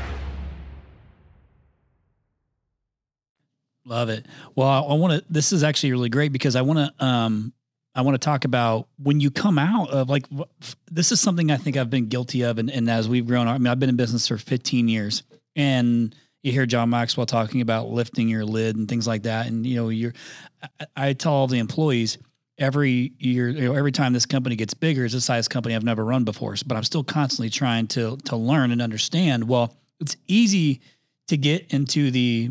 [3.86, 4.26] Love it.
[4.56, 5.24] Well, I, want to.
[5.28, 7.04] This is actually really great because I want to.
[7.04, 7.52] Um,
[7.94, 10.26] I want to talk about when you come out of like
[10.90, 13.56] this is something I think I've been guilty of, and, and as we've grown, I
[13.58, 15.22] mean, I've been in business for 15 years,
[15.54, 19.66] and you hear John Maxwell talking about lifting your lid and things like that, and
[19.66, 20.14] you know, you're.
[20.80, 22.18] I, I tell all the employees
[22.58, 25.84] every year, you know, every time this company gets bigger, it's a size company I've
[25.84, 26.54] never run before.
[26.66, 29.48] But I'm still constantly trying to to learn and understand.
[29.48, 30.80] Well, it's easy
[31.28, 32.50] to get into the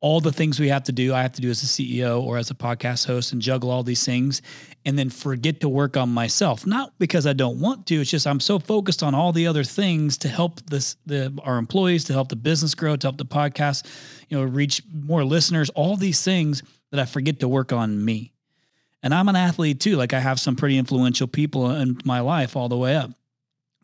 [0.00, 1.14] all the things we have to do.
[1.14, 3.82] I have to do as a CEO or as a podcast host and juggle all
[3.82, 4.42] these things,
[4.84, 6.66] and then forget to work on myself.
[6.66, 8.02] Not because I don't want to.
[8.02, 11.58] It's just I'm so focused on all the other things to help this the our
[11.58, 13.86] employees, to help the business grow, to help the podcast,
[14.28, 15.70] you know, reach more listeners.
[15.70, 18.32] All these things that I forget to work on me.
[19.06, 19.94] And I'm an athlete too.
[19.94, 23.12] Like I have some pretty influential people in my life all the way up.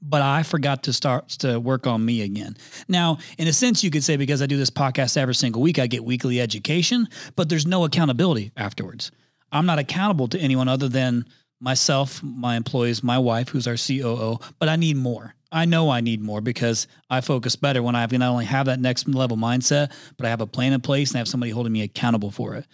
[0.03, 2.57] But I forgot to start to work on me again.
[2.89, 5.79] Now, in a sense, you could say because I do this podcast every single week,
[5.79, 7.07] I get weekly education,
[7.37, 9.13] but there's no accountability afterwards.
[9.53, 11.25] I'm not accountable to anyone other than
[11.61, 15.37] myself, my employees, my wife, who's our COO, but I need more.
[15.53, 18.81] I know I need more because I focus better when I not only have that
[18.81, 21.73] next level mindset, but I have a plan in place and I have somebody holding
[21.73, 22.67] me accountable for it.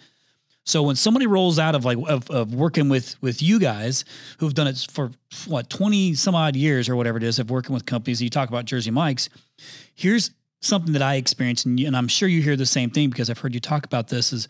[0.65, 4.05] So when somebody rolls out of like of, of working with with you guys
[4.37, 5.11] who've done it for
[5.47, 8.49] what 20 some odd years or whatever it is of working with companies, you talk
[8.49, 9.29] about Jersey Mike's.
[9.95, 13.29] Here's something that I experienced, and, and I'm sure you hear the same thing because
[13.29, 14.33] I've heard you talk about this.
[14.33, 14.47] Is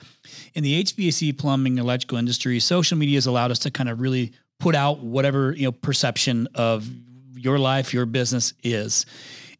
[0.54, 4.34] in the HVAC, plumbing, electrical industry, social media has allowed us to kind of really
[4.60, 6.89] put out whatever you know perception of
[7.34, 9.06] your life, your business is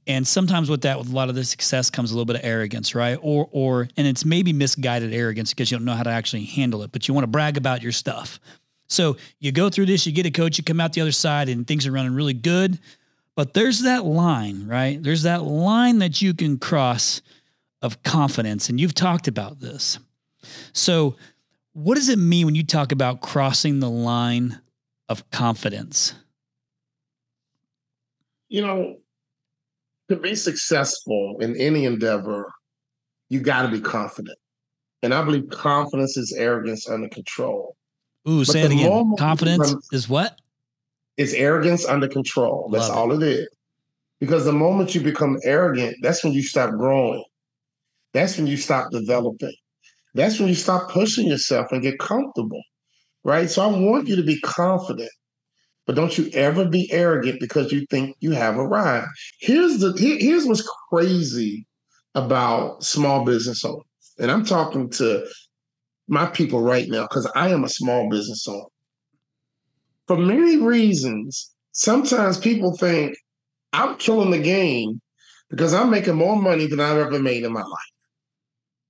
[0.09, 2.41] And sometimes with that, with a lot of the success comes a little bit of
[2.43, 3.19] arrogance, right?
[3.21, 6.81] Or, or, and it's maybe misguided arrogance because you don't know how to actually handle
[6.81, 8.39] it, but you want to brag about your stuff.
[8.87, 11.47] So you go through this, you get a coach, you come out the other side,
[11.47, 12.79] and things are running really good.
[13.35, 15.01] But there's that line, right?
[15.01, 17.21] There's that line that you can cross
[17.83, 18.69] of confidence.
[18.69, 19.99] And you've talked about this.
[20.73, 21.17] So,
[21.73, 24.59] what does it mean when you talk about crossing the line
[25.07, 26.15] of confidence?
[28.47, 28.97] You know,
[30.09, 32.51] to be successful in any endeavor,
[33.29, 34.37] you got to be confident.
[35.01, 37.75] And I believe confidence is arrogance under control.
[38.27, 39.15] Ooh, but say it again.
[39.17, 40.39] Confidence is what?
[41.17, 42.69] It's arrogance under control.
[42.71, 43.23] That's Love all it.
[43.23, 43.47] it is.
[44.19, 47.23] Because the moment you become arrogant, that's when you stop growing.
[48.13, 49.53] That's when you stop developing.
[50.13, 52.61] That's when you stop pushing yourself and get comfortable.
[53.23, 53.49] Right.
[53.49, 55.11] So I want you to be confident.
[55.89, 59.08] But don't you ever be arrogant because you think you have arrived.
[59.39, 61.65] Here's the here, here's what's crazy
[62.13, 63.82] about small business owners.
[64.19, 65.25] And I'm talking to
[66.08, 68.67] my people right now because I am a small business owner.
[70.06, 73.15] For many reasons, sometimes people think
[73.73, 75.02] I'm killing the game
[75.49, 77.93] because I'm making more money than I've ever made in my life.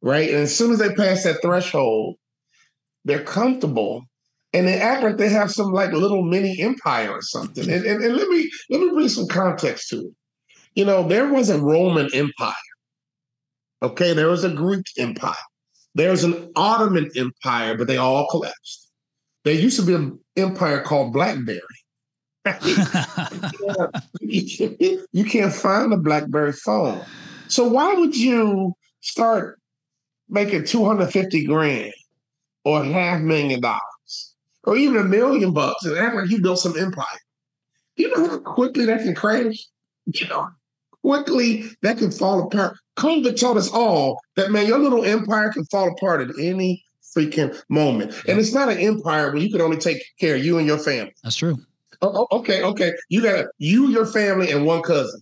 [0.01, 0.29] Right.
[0.31, 2.17] And as soon as they pass that threshold,
[3.05, 4.03] they're comfortable
[4.53, 7.69] and act like they have some like little mini empire or something.
[7.69, 10.13] And, and, and let me let me bring some context to it.
[10.75, 12.53] You know, there was a Roman Empire.
[13.81, 15.35] Okay, there was a Greek Empire.
[15.95, 18.89] There was an Ottoman Empire, but they all collapsed.
[19.43, 21.59] There used to be an empire called BlackBerry.
[24.21, 27.03] you can't find a BlackBerry phone.
[27.47, 29.59] So why would you start
[30.29, 31.93] making 250 grand
[32.63, 33.81] or half million dollars?
[34.63, 37.05] Or even a million bucks and act like you built some empire.
[37.95, 39.55] You know how quickly that can crash?
[40.05, 40.49] You know,
[41.03, 42.77] quickly that can fall apart.
[42.97, 46.83] COVID taught us all that, man, your little empire can fall apart at any
[47.15, 48.13] freaking moment.
[48.27, 50.77] And it's not an empire where you can only take care of you and your
[50.77, 51.13] family.
[51.23, 51.57] That's true.
[52.01, 52.93] Oh, oh okay, okay.
[53.09, 55.21] You got you, your family, and one cousin.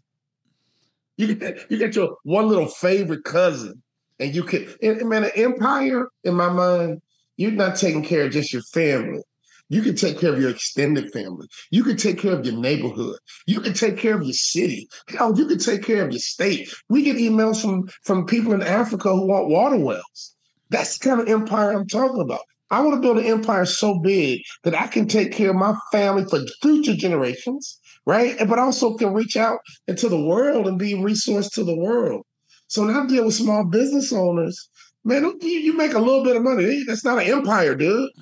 [1.18, 3.82] You get you get your one little favorite cousin,
[4.20, 4.68] and you can.
[4.82, 7.02] And, man, an empire in my mind,
[7.38, 9.22] you're not taking care of just your family.
[9.70, 11.48] You can take care of your extended family.
[11.72, 13.18] You can take care of your neighborhood.
[13.46, 14.88] You can take care of your city.
[15.10, 16.74] Hell, you can take care of your state.
[16.90, 20.36] We get emails from, from people in Africa who want water wells.
[20.70, 22.42] That's the kind of empire I'm talking about.
[22.70, 25.76] I want to build an empire so big that I can take care of my
[25.92, 28.38] family for future generations, right?
[28.48, 32.24] But also can reach out into the world and be a resource to the world.
[32.68, 34.70] So when I deal with small business owners,
[35.08, 36.84] man, you, you make a little bit of money.
[36.86, 38.12] That's not an empire, dude.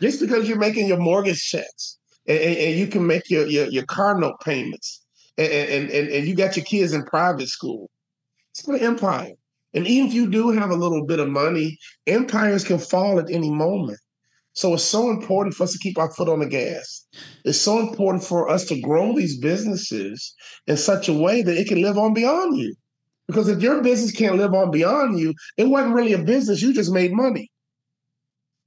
[0.00, 1.98] Just because you're making your mortgage checks
[2.28, 5.04] and, and, and you can make your, your, your car note payments
[5.36, 7.90] and, and, and, and you got your kids in private school,
[8.52, 9.32] it's not an empire.
[9.74, 13.30] And even if you do have a little bit of money, empires can fall at
[13.30, 13.98] any moment.
[14.52, 17.06] So it's so important for us to keep our foot on the gas.
[17.44, 20.34] It's so important for us to grow these businesses
[20.66, 22.74] in such a way that it can live on beyond you.
[23.28, 26.62] Because if your business can't live on beyond you, it wasn't really a business.
[26.62, 27.50] You just made money.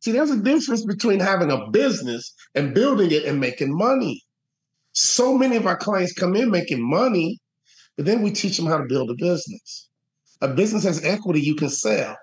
[0.02, 4.22] See, there's a difference between having a business and building it and making money.
[4.94, 7.40] So many of our clients come in making money,
[7.98, 9.90] but then we teach them how to build a business.
[10.42, 12.16] A business has equity you can sell.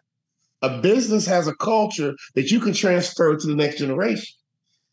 [0.63, 4.35] A business has a culture that you can transfer to the next generation.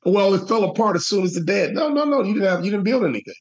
[0.05, 1.73] Well, it fell apart as soon as the dad.
[1.73, 2.21] No, no, no.
[2.21, 3.33] You didn't have, you didn't build anything.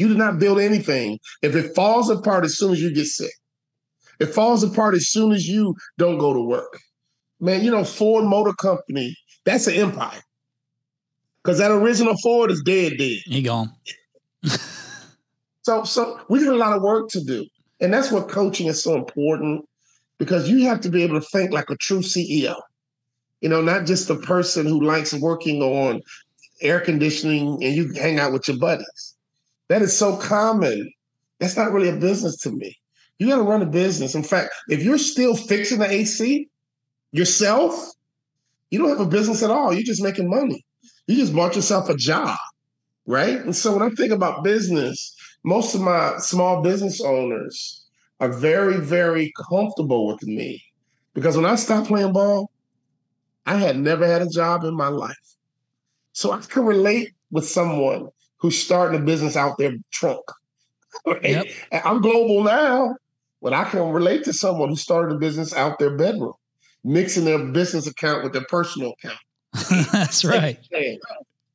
[0.00, 1.18] You do not build anything.
[1.42, 3.34] If it falls apart as soon as you get sick,
[4.18, 6.80] it falls apart as soon as you don't go to work.
[7.38, 10.22] Man, you know, Ford Motor Company, that's an empire.
[11.44, 13.18] Because that original Ford is dead, dead.
[13.26, 13.70] He gone.
[15.62, 17.44] so, so we got a lot of work to do.
[17.80, 19.68] And that's what coaching is so important
[20.18, 22.56] because you have to be able to think like a true CEO.
[23.42, 26.00] You know, not just the person who likes working on
[26.62, 29.16] air conditioning and you hang out with your buddies.
[29.70, 30.92] That is so common.
[31.38, 32.76] That's not really a business to me.
[33.20, 34.16] You got to run a business.
[34.16, 36.48] In fact, if you're still fixing the AC,
[37.12, 37.92] yourself,
[38.72, 39.72] you don't have a business at all.
[39.72, 40.66] You're just making money.
[41.06, 42.36] You just bought yourself a job,
[43.06, 43.38] right?
[43.38, 45.14] And so when I think about business,
[45.44, 47.84] most of my small business owners
[48.18, 50.60] are very, very comfortable with me
[51.14, 52.50] because when I stopped playing ball,
[53.46, 55.36] I had never had a job in my life.
[56.12, 58.08] So I can relate with someone
[58.40, 60.24] who's starting a business out their trunk.
[61.06, 61.22] Right?
[61.22, 61.46] Yep.
[61.84, 62.96] I'm global now,
[63.40, 66.34] but I can relate to someone who started a business out their bedroom
[66.84, 69.18] mixing their business account with their personal account.
[69.92, 70.58] That's right.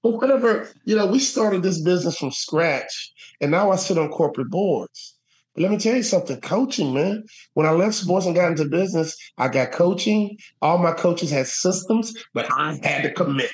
[0.03, 3.11] But whatever, you know, we started this business from scratch,
[3.41, 5.15] and now I sit on corporate boards.
[5.55, 7.23] But let me tell you something coaching, man.
[7.53, 10.37] When I left sports and got into business, I got coaching.
[10.61, 13.51] All my coaches had systems, but I had to commit.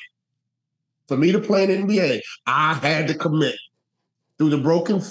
[1.08, 3.56] For me to play in the NBA, I had to commit
[4.38, 5.02] through the broken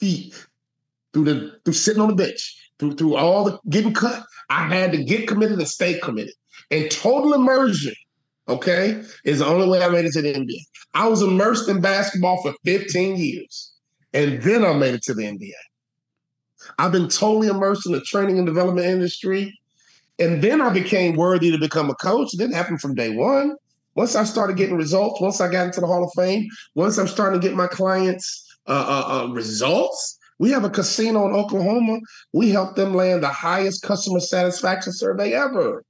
[0.00, 0.46] feet,
[1.12, 4.22] through the through sitting on the bench, through through all the getting cut.
[4.50, 6.34] I had to get committed and stay committed.
[6.70, 7.94] And total immersion,
[8.48, 10.58] okay, is the only way I made it to the NBA.
[10.94, 13.72] I was immersed in basketball for 15 years,
[14.12, 15.52] and then I made it to the NBA.
[16.78, 19.58] I've been totally immersed in the training and development industry.
[20.18, 22.32] And then I became worthy to become a coach.
[22.32, 23.56] It didn't happen from day one.
[23.96, 27.08] Once I started getting results, once I got into the Hall of Fame, once I'm
[27.08, 31.98] starting to get my clients uh, uh, uh, results, we have a casino in Oklahoma.
[32.32, 35.82] We helped them land the highest customer satisfaction survey ever.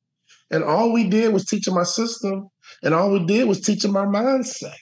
[0.51, 2.49] And all we did was teach them our system,
[2.83, 4.77] and all we did was teach them our mindset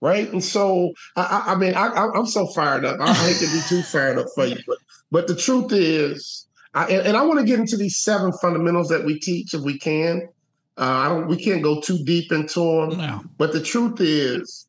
[0.00, 0.30] right?
[0.30, 3.00] And so, I, I mean, I, am so fired up.
[3.00, 4.76] I hate to be too fired up for you, but
[5.10, 8.88] but the truth is, I, and, and, I want to get into these seven fundamentals
[8.88, 10.28] that we teach if we can.
[10.76, 11.28] Uh, I don't.
[11.28, 12.98] We can't go too deep into them.
[12.98, 13.22] No.
[13.38, 14.66] But the truth is,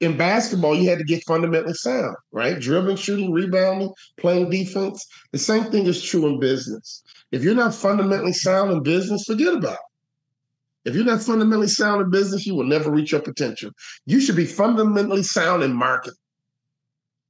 [0.00, 2.58] in basketball, you had to get fundamentally sound, right?
[2.58, 5.06] Dribbling, shooting, rebounding, playing defense.
[5.30, 7.04] The same thing is true in business.
[7.30, 9.78] If you're not fundamentally sound in business, forget about it.
[10.84, 13.70] If you're not fundamentally sound in business, you will never reach your potential.
[14.06, 16.18] You should be fundamentally sound in marketing.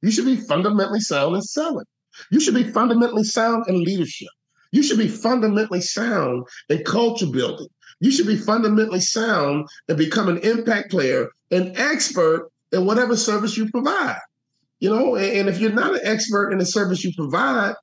[0.01, 1.85] You should be fundamentally sound in selling.
[2.31, 4.29] You should be fundamentally sound in leadership.
[4.73, 7.69] You should be fundamentally sound in culture building.
[8.03, 13.57] You should be fundamentally sound and become an impact player, an expert in whatever service
[13.57, 14.19] you provide.
[14.81, 17.75] You know, and if you're not an expert in the service you provide,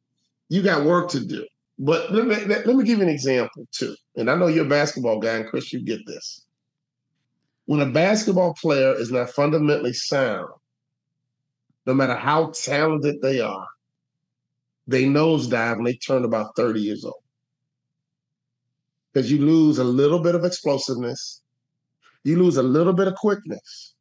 [0.49, 1.47] you got work to do.
[1.77, 3.95] But let me, let me give you an example too.
[4.17, 6.45] And I know you're a basketball guy, and Chris, you get this.
[7.67, 10.49] When a basketball player is not fundamentally sound,
[11.85, 13.67] no matter how talented they are,
[14.85, 17.23] they nosedive and they turn about 30 years old.
[19.13, 21.41] Because you lose a little bit of explosiveness,
[22.23, 23.95] you lose a little bit of quickness.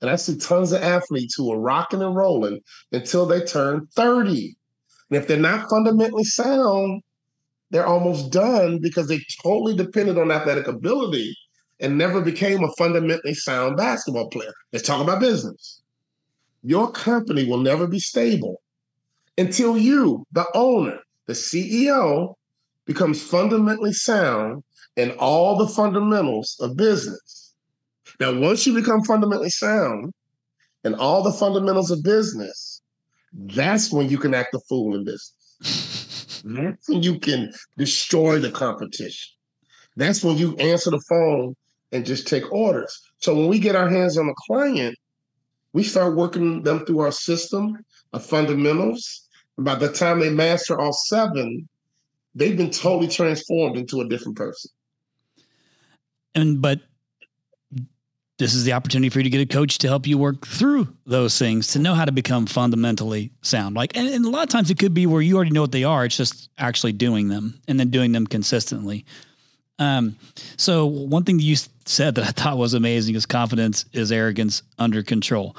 [0.00, 2.60] And I see tons of athletes who are rocking and rolling
[2.92, 4.56] until they turn 30.
[5.10, 7.02] And if they're not fundamentally sound,
[7.70, 11.36] they're almost done because they totally depended on athletic ability
[11.80, 14.52] and never became a fundamentally sound basketball player.
[14.72, 15.82] Let's talk about business.
[16.62, 18.60] Your company will never be stable
[19.38, 22.34] until you, the owner, the CEO,
[22.90, 24.64] becomes fundamentally sound
[24.96, 27.54] in all the fundamentals of business.
[28.18, 30.12] Now, once you become fundamentally sound
[30.82, 32.82] in all the fundamentals of business,
[33.32, 36.42] that's when you can act a fool in business.
[36.44, 39.36] that's when you can destroy the competition.
[39.94, 41.54] That's when you answer the phone
[41.92, 43.00] and just take orders.
[43.18, 44.96] So when we get our hands on a client,
[45.74, 47.76] we start working them through our system
[48.12, 49.28] of fundamentals.
[49.56, 51.68] And By the time they master all seven,
[52.34, 54.70] they've been totally transformed into a different person.
[56.34, 56.80] And but
[58.40, 60.88] this is the opportunity for you to get a coach to help you work through
[61.04, 63.76] those things to know how to become fundamentally sound.
[63.76, 65.72] Like, and, and, a lot of times it could be where you already know what
[65.72, 66.06] they are.
[66.06, 69.04] It's just actually doing them and then doing them consistently.
[69.78, 70.16] Um,
[70.56, 74.62] so one thing that you said that I thought was amazing is confidence is arrogance
[74.78, 75.54] under control.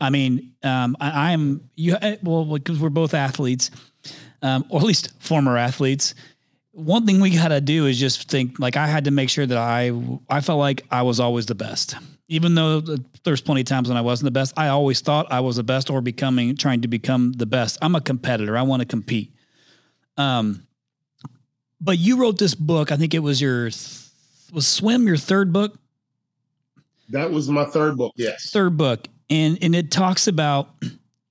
[0.00, 3.70] I mean, um, I, am you well because we're both athletes,
[4.42, 6.14] um, or at least former athletes.
[6.72, 9.46] One thing we got to do is just think like I had to make sure
[9.46, 9.92] that I
[10.28, 11.96] I felt like I was always the best,
[12.28, 12.80] even though
[13.24, 14.54] there's plenty of times when I wasn't the best.
[14.56, 17.78] I always thought I was the best or becoming trying to become the best.
[17.82, 18.56] I'm a competitor.
[18.56, 19.32] I want to compete.
[20.16, 20.66] Um,
[21.80, 22.92] but you wrote this book.
[22.92, 23.66] I think it was your
[24.52, 25.78] was Swim your third book.
[27.10, 28.12] That was my third book.
[28.16, 30.70] Yes, third book, and and it talks about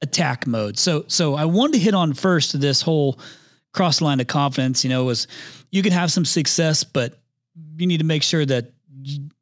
[0.01, 0.77] attack mode.
[0.77, 3.19] So so I wanted to hit on first this whole
[3.73, 4.83] cross line of confidence.
[4.83, 5.27] You know, was
[5.71, 7.19] you can have some success, but
[7.77, 8.71] you need to make sure that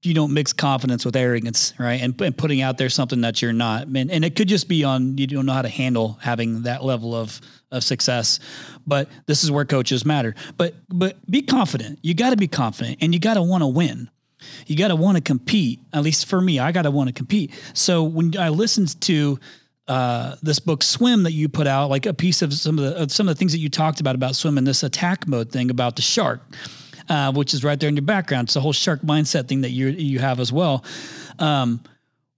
[0.01, 2.01] you, don't mix confidence with arrogance, right?
[2.01, 3.88] And, and putting out there something that you're not.
[3.88, 6.84] And, and it could just be on you don't know how to handle having that
[6.84, 7.41] level of
[7.72, 8.39] of success.
[8.86, 10.36] But this is where coaches matter.
[10.58, 11.99] But but be confident.
[12.03, 14.10] You got to be confident, and you got to want to win.
[14.68, 15.80] You got to want to compete.
[15.93, 17.51] At least for me, I got to want to compete.
[17.74, 19.39] So when I listened to
[19.88, 23.10] uh, this book swim that you put out like a piece of some of the
[23.10, 25.70] some of the things that you talked about about swim and this attack mode thing
[25.70, 26.42] about the shark
[27.10, 28.48] uh, which is right there in your background.
[28.48, 30.84] It's the whole shark mindset thing that you you have as well.
[31.40, 31.82] Um,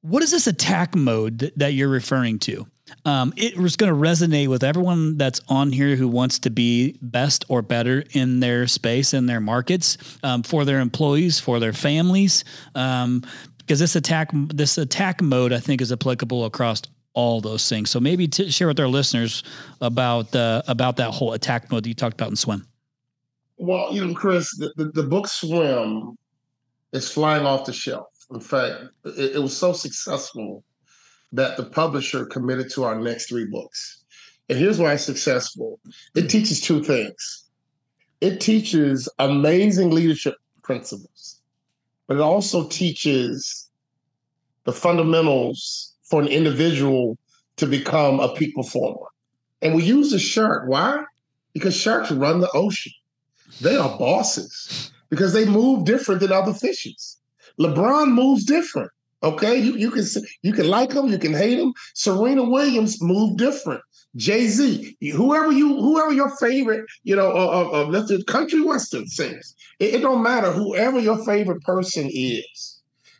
[0.02, 2.68] what is this attack mode that, that you're referring to?
[3.04, 6.98] Um, it was going to resonate with everyone that's on here who wants to be
[7.02, 11.74] best or better in their space in their markets um, for their employees for their
[11.74, 12.44] families.
[12.76, 13.24] Um,
[13.58, 16.82] because this attack this attack mode I think is applicable across
[17.18, 17.90] all those things.
[17.90, 19.42] So maybe to share with our listeners
[19.82, 22.66] about uh, about that whole attack mode that you talked about in swim.
[23.58, 26.16] Well, you know, Chris, the, the, the book Swim
[26.94, 28.08] is flying off the shelf.
[28.32, 30.64] In fact, it, it, was so successful
[31.32, 34.04] that the publisher committed to our next three books.
[34.48, 35.80] And here's why it's successful
[36.14, 37.46] it teaches two things
[38.22, 41.42] it teaches amazing leadership principles,
[42.06, 43.70] but it also teaches
[44.66, 47.18] the fundamentals for an individual
[47.58, 49.08] to become a peak performer.
[49.62, 50.68] And we use the shark.
[50.68, 51.04] Why?
[51.54, 52.94] Because sharks run the ocean.
[53.62, 57.18] They are bosses because they move different than other fishes.
[57.60, 58.92] LeBron moves different.
[59.24, 60.06] Okay, you, you can
[60.44, 61.74] you can like him, you can hate him.
[61.96, 63.82] Serena Williams move different.
[64.16, 69.08] Jay Z, whoever you, whoever your favorite, you know, of, of, of the country western
[69.08, 69.56] sings.
[69.80, 70.52] It, it don't matter.
[70.52, 72.80] Whoever your favorite person is,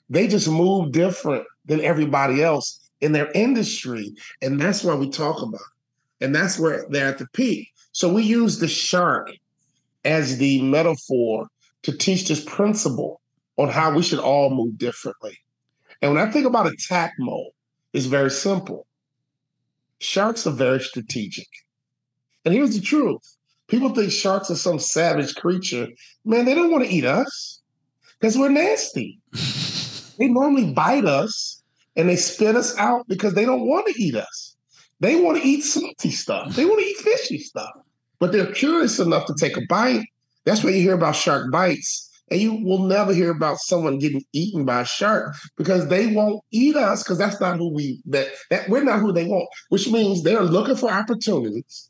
[0.10, 5.42] they just move different than everybody else in their industry, and that's why we talk
[5.42, 6.26] about it.
[6.26, 7.70] And that's where they're at the peak.
[7.92, 9.30] So we use the shark
[10.04, 11.48] as the metaphor
[11.84, 13.22] to teach this principle
[13.58, 15.38] on how we should all move differently.
[16.02, 17.52] And when I think about attack mode,
[17.94, 18.86] it's very simple.
[20.00, 21.48] Sharks are very strategic.
[22.46, 23.38] And here's the truth
[23.68, 25.88] people think sharks are some savage creature.
[26.24, 27.62] Man, they don't want to eat us
[28.20, 29.20] because we're nasty.
[30.18, 31.57] they normally bite us
[31.98, 34.56] and they spit us out because they don't want to eat us.
[35.02, 37.72] They want to eat salty stuff, they want to eat fishy stuff
[38.20, 40.06] but they're curious enough to take a bite.
[40.46, 42.04] That's why you hear about shark bites.
[42.30, 46.44] And you will never hear about someone getting eaten by a shark because they won't
[46.52, 49.88] eat us because that's not who we that, that we're not who they want, which
[49.88, 51.90] means they're looking for opportunities.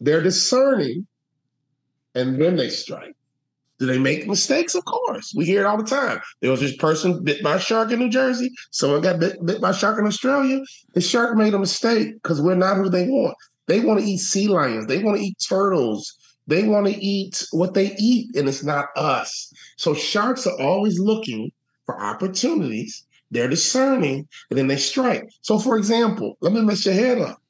[0.00, 1.06] They're discerning,
[2.14, 3.14] and then they strike.
[3.82, 4.76] Do they make mistakes?
[4.76, 5.34] Of course.
[5.34, 6.20] We hear it all the time.
[6.40, 8.48] There was this person bit by a shark in New Jersey.
[8.70, 10.60] Someone got bit, bit by a shark in Australia.
[10.92, 13.34] The shark made a mistake because we're not who they want.
[13.66, 14.86] They want to eat sea lions.
[14.86, 16.16] They want to eat turtles.
[16.46, 19.52] They want to eat what they eat, and it's not us.
[19.78, 21.50] So sharks are always looking
[21.84, 23.04] for opportunities.
[23.32, 25.28] They're discerning, and then they strike.
[25.40, 27.42] So, for example, let me mess your head up.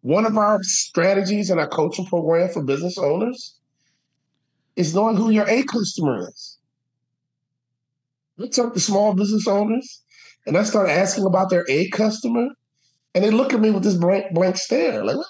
[0.00, 3.56] One of our strategies in our coaching program for business owners
[4.76, 6.58] is knowing who your A customer is.
[8.40, 10.02] I talk to small business owners
[10.46, 12.48] and I start asking about their A customer.
[13.14, 15.24] And they look at me with this blank, blank stare, like, wait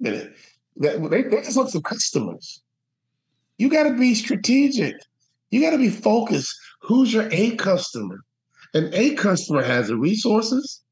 [0.00, 0.36] a minute.
[0.76, 2.62] They, they just look for customers.
[3.58, 4.94] You got to be strategic.
[5.50, 6.54] You got to be focused.
[6.80, 8.20] Who's your A customer?
[8.72, 10.82] An A customer has the resources.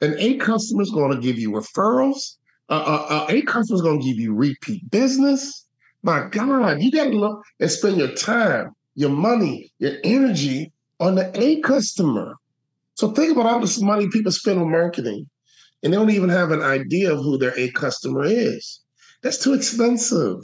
[0.00, 2.36] An A customer is going to give you referrals.
[2.68, 5.66] Uh, uh, uh, a customer is going to give you repeat business.
[6.02, 11.14] My God, you got to look and spend your time, your money, your energy on
[11.14, 12.36] the A customer.
[12.94, 15.28] So think about all this money people spend on marketing
[15.82, 18.80] and they don't even have an idea of who their A customer is.
[19.22, 20.38] That's too expensive.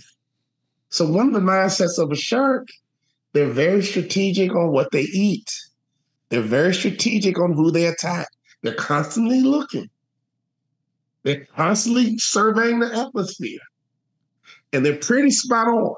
[0.91, 2.69] So one of the mindsets of a shark,
[3.33, 5.51] they're very strategic on what they eat.
[6.29, 8.29] They're very strategic on who they attack.
[8.63, 9.89] They're constantly looking.
[11.23, 13.61] They're constantly surveying the atmosphere.
[14.73, 15.95] And they're pretty spot on.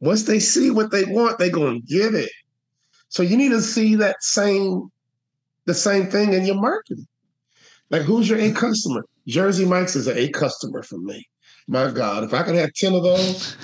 [0.00, 2.30] Once they see what they want, they're going to get it.
[3.08, 4.90] So you need to see that same,
[5.64, 7.06] the same thing in your marketing.
[7.90, 9.04] Like, who's your A customer?
[9.26, 11.26] Jersey Mike's is an A customer for me.
[11.68, 13.56] My God, if I could have 10 of those.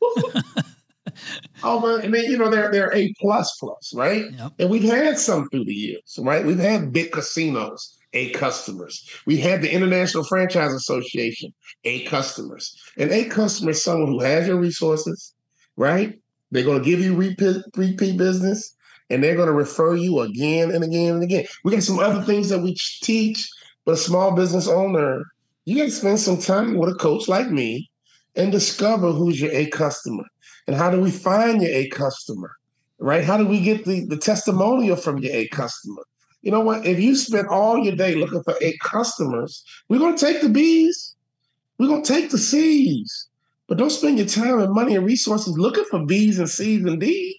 [1.62, 4.24] oh man, and then you know they're they're A plus plus, right?
[4.32, 4.52] Yep.
[4.58, 6.44] And we've had some through the years, right?
[6.44, 9.08] We've had big casinos, A customers.
[9.26, 11.52] We had the International Franchise Association,
[11.84, 12.76] A customers.
[12.96, 15.34] And A customer is someone who has your resources,
[15.76, 16.18] right?
[16.50, 18.74] They're going to give you repeat, repeat business
[19.10, 21.44] and they're going to refer you again and again and again.
[21.64, 23.50] We got some other things that we teach
[23.84, 25.24] but a small business owner,
[25.64, 27.90] you got to spend some time with a coach like me
[28.36, 30.24] and discover who's your A customer.
[30.66, 32.52] And how do we find your A customer?
[32.98, 33.24] Right?
[33.24, 36.02] How do we get the, the testimonial from your A customer?
[36.42, 36.86] You know what?
[36.86, 40.48] If you spend all your day looking for A customers, we're going to take the
[40.48, 41.14] B's.
[41.78, 43.28] We're going to take the C's.
[43.68, 47.00] But don't spend your time and money and resources looking for B's and C's and
[47.00, 47.36] D's.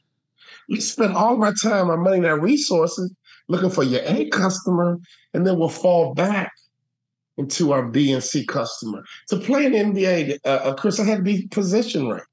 [0.69, 3.11] We spend all of our time, our money, and our resources
[3.49, 4.97] looking for your A customer,
[5.33, 6.51] and then we'll fall back
[7.37, 9.03] into our B and C customer.
[9.29, 12.23] To play in NBA, uh, uh, Chris, I had to be positioned right.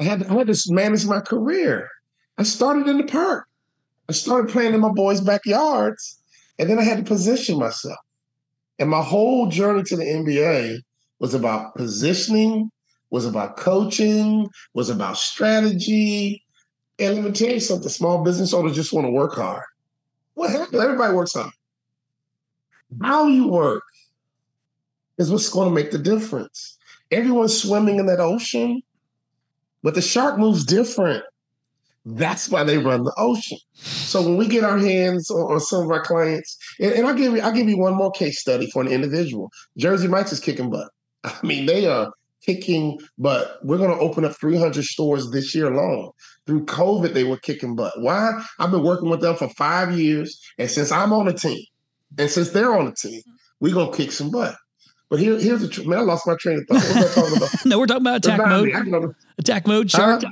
[0.00, 1.88] I had, to, I had to manage my career.
[2.38, 3.46] I started in the park.
[4.10, 6.18] I started playing in my boys' backyards,
[6.58, 7.96] and then I had to position myself.
[8.80, 10.80] And my whole journey to the NBA
[11.20, 12.72] was about positioning,
[13.10, 16.42] was about coaching, was about strategy,
[16.98, 19.62] and let me tell you something small business owners just want to work hard.
[20.34, 20.82] What happened?
[20.82, 21.52] Everybody works hard.
[23.00, 23.84] How you work
[25.18, 26.76] is what's going to make the difference.
[27.12, 28.82] Everyone's swimming in that ocean,
[29.84, 31.22] but the shark moves different.
[32.04, 33.58] That's why they run the ocean.
[33.74, 37.14] So when we get our hands on, on some of our clients, and, and, I'll
[37.14, 39.50] give you, I'll give you one more case study for an individual.
[39.76, 40.88] Jersey Mike's is kicking butt.
[41.24, 42.10] I mean, they are
[42.44, 43.58] kicking butt.
[43.62, 46.10] We're going to open up 300 stores this year alone.
[46.46, 47.92] Through COVID, they were kicking butt.
[48.00, 48.42] Why?
[48.58, 51.62] I've been working with them for five years, and since I'm on the team,
[52.18, 53.20] and since they're on the team,
[53.60, 54.56] we're gonna kick some butt.
[55.10, 55.86] But here, here's the truth.
[55.86, 56.88] Man, I lost my train of thought.
[56.88, 57.50] What was I talking about?
[57.66, 59.14] no, we're talking about attack mode.
[59.38, 60.22] Attack mode, shark.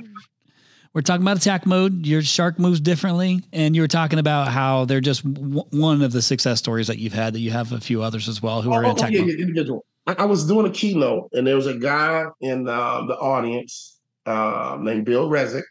[0.93, 2.05] We're talking about attack mode.
[2.05, 6.11] Your shark moves differently, and you were talking about how they're just w- one of
[6.11, 7.33] the success stories that you've had.
[7.33, 9.21] That you have a few others as well who oh, are in oh, attack yeah,
[9.21, 9.29] mode.
[9.29, 9.85] Yeah, individual.
[10.07, 13.99] I, I, was doing a keynote, and there was a guy in uh, the audience
[14.25, 15.63] uh, named Bill Rezick,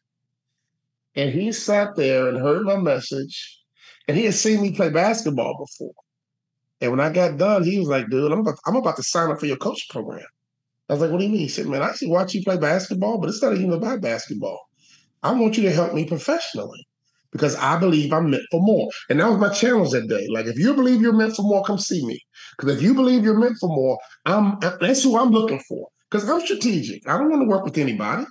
[1.17, 3.61] and he sat there and heard my message,
[4.07, 5.95] and he had seen me play basketball before.
[6.81, 9.03] And when I got done, he was like, dude, I'm about, to, I'm about to
[9.03, 10.25] sign up for your coach program.
[10.89, 11.41] I was like, what do you mean?
[11.41, 14.68] He said, man, I actually watch you play basketball, but it's not even about basketball.
[15.23, 16.87] I want you to help me professionally
[17.33, 18.89] because I believe I'm meant for more.
[19.11, 20.27] And that was my challenge that day.
[20.31, 22.21] Like, if you believe you're meant for more, come see me.
[22.57, 25.89] Because if you believe you're meant for more, I'm that's who I'm looking for.
[26.11, 27.07] Because I'm strategic.
[27.09, 28.25] I don't want to work with anybody.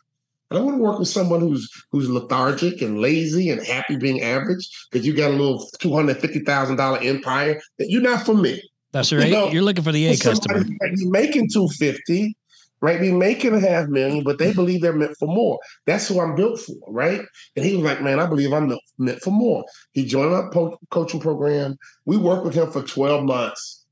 [0.49, 4.21] I don't want to work with someone who's who's lethargic and lazy and happy being
[4.21, 8.25] average because you got a little two hundred fifty thousand dollar empire that you're not
[8.25, 8.61] for me.
[8.93, 9.27] That's right.
[9.27, 10.63] You know, you're looking for the A customer.
[10.95, 12.36] You're making two fifty,
[12.81, 12.99] right?
[12.99, 14.55] Be making a half million, but they mm-hmm.
[14.55, 15.59] believe they're meant for more.
[15.85, 17.21] That's who I'm built for, right?
[17.55, 20.77] And he was like, "Man, I believe I'm meant for more." He joined our po-
[20.89, 21.77] coaching program.
[22.05, 23.85] We worked with him for twelve months.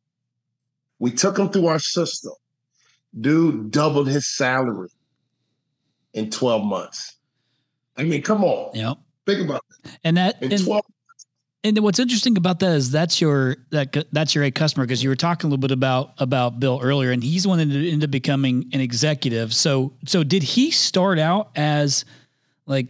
[1.00, 2.34] We took him through our system.
[3.20, 4.90] Dude doubled his salary
[6.14, 7.18] in 12 months.
[7.98, 8.72] I mean, come on.
[8.74, 8.98] Yep.
[9.26, 9.92] Think about it.
[10.04, 10.84] And that in and, 12
[11.66, 15.10] and what's interesting about that is that's your that that's your A customer because you
[15.10, 18.12] were talking a little bit about about Bill earlier, and he's one that ended up
[18.12, 19.54] becoming an executive.
[19.54, 22.06] So so did he start out as
[22.68, 22.90] like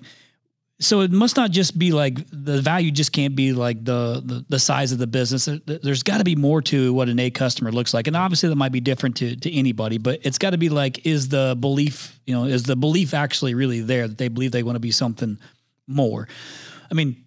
[0.81, 4.45] so it must not just be like the value just can't be like the the,
[4.49, 7.71] the size of the business there's got to be more to what an a customer
[7.71, 10.57] looks like and obviously that might be different to, to anybody but it's got to
[10.57, 14.27] be like is the belief you know is the belief actually really there that they
[14.27, 15.37] believe they want to be something
[15.87, 16.27] more
[16.91, 17.24] i mean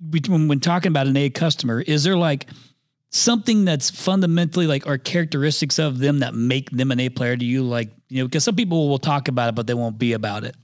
[0.00, 2.46] when, when talking about an a customer is there like
[3.10, 7.46] something that's fundamentally like are characteristics of them that make them an a player do
[7.46, 10.12] you like you know because some people will talk about it but they won't be
[10.12, 10.54] about it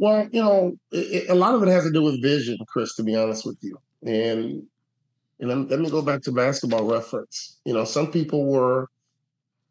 [0.00, 2.94] well, you know, it, a lot of it has to do with vision, Chris.
[2.96, 4.62] To be honest with you, and
[5.38, 7.58] and let me go back to basketball reference.
[7.66, 8.88] You know, some people were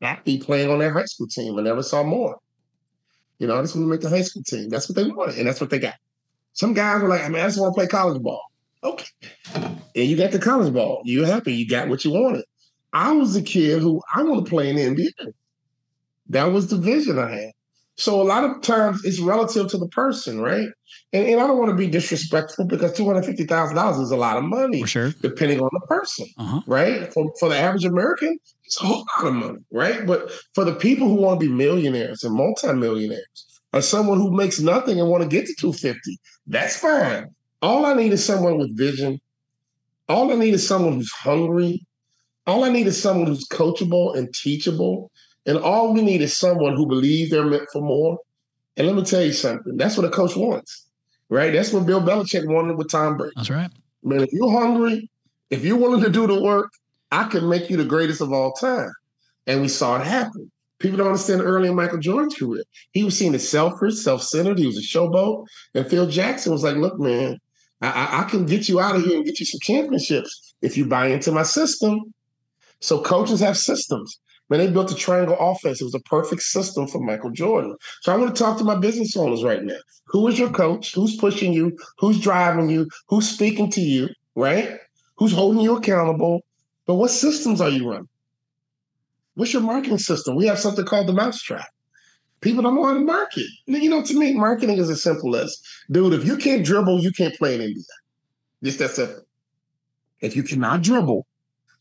[0.03, 2.38] happy playing on their high school team and never saw more.
[3.39, 4.70] You know, I just want to make the high school team.
[4.70, 5.95] That's what they wanted, and that's what they got.
[6.60, 8.41] Some guys were like, I mean, I just want to play college ball.
[8.84, 9.05] Okay.
[9.55, 11.01] And you got the college ball.
[11.05, 11.53] You're happy.
[11.53, 12.43] You got what you wanted.
[12.91, 15.32] I was a kid who I want to play in the NBA.
[16.28, 17.51] That was the vision I had.
[17.95, 20.68] So a lot of times it's relative to the person, right?
[21.14, 24.12] And, and I don't want to be disrespectful because two hundred fifty thousand dollars is
[24.12, 26.62] a lot of money, for sure, depending on the person, uh-huh.
[26.68, 27.14] right?
[27.14, 30.05] For, for the average American, it's a whole lot of money, right?
[30.05, 34.59] But for the people who want to be millionaires and multimillionaires, or someone who makes
[34.59, 37.28] nothing and want to get to two fifty, that's fine.
[37.61, 39.20] All I need is someone with vision.
[40.07, 41.86] All I need is someone who's hungry.
[42.47, 45.11] All I need is someone who's coachable and teachable
[45.45, 48.20] and all we need is someone who believes they're meant for more.
[48.78, 49.78] And let me tell you something.
[49.78, 50.86] That's what a coach wants,
[51.30, 51.51] right?
[51.51, 53.34] That's what Bill Belichick wanted with Tom Brady.
[53.36, 53.72] That's right.
[54.03, 55.09] Man, if you're hungry,
[55.49, 56.72] if you're willing to do the work,
[57.11, 58.91] I can make you the greatest of all time.
[59.47, 60.51] And we saw it happen.
[60.80, 62.64] People don't understand early in Michael Jordan's career.
[62.92, 64.58] He was seen as selfish, self-centered.
[64.58, 65.46] He was a showboat.
[65.76, 67.38] And Phil Jackson was like, look, man,
[67.82, 70.86] I, I can get you out of here and get you some championships if you
[70.86, 72.00] buy into my system.
[72.80, 74.20] So coaches have systems.
[74.50, 75.80] Man, they built a triangle offense.
[75.80, 77.76] It was a perfect system for Michael Jordan.
[78.02, 79.78] So I want to talk to my business owners right now.
[80.08, 80.96] Who is your coach?
[80.96, 81.78] Who's pushing you?
[82.00, 82.90] Who's driving you?
[83.10, 84.10] Who's speaking to you?
[84.36, 84.78] Right?
[85.18, 86.42] Who's holding you accountable?
[86.88, 88.08] But what systems are you running?
[89.40, 90.36] What's your marketing system?
[90.36, 91.70] We have something called the mousetrap.
[92.42, 93.46] People don't know how to market.
[93.68, 95.58] You know, to me, marketing is as simple as,
[95.90, 97.84] dude, if you can't dribble, you can't play in NBA.
[98.66, 99.24] Just that simple.
[100.20, 101.26] If you cannot dribble,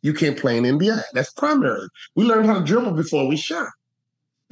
[0.03, 1.03] you can't play in NBA.
[1.15, 1.89] That's primary.
[2.15, 3.67] We learned how to dribble before we shot.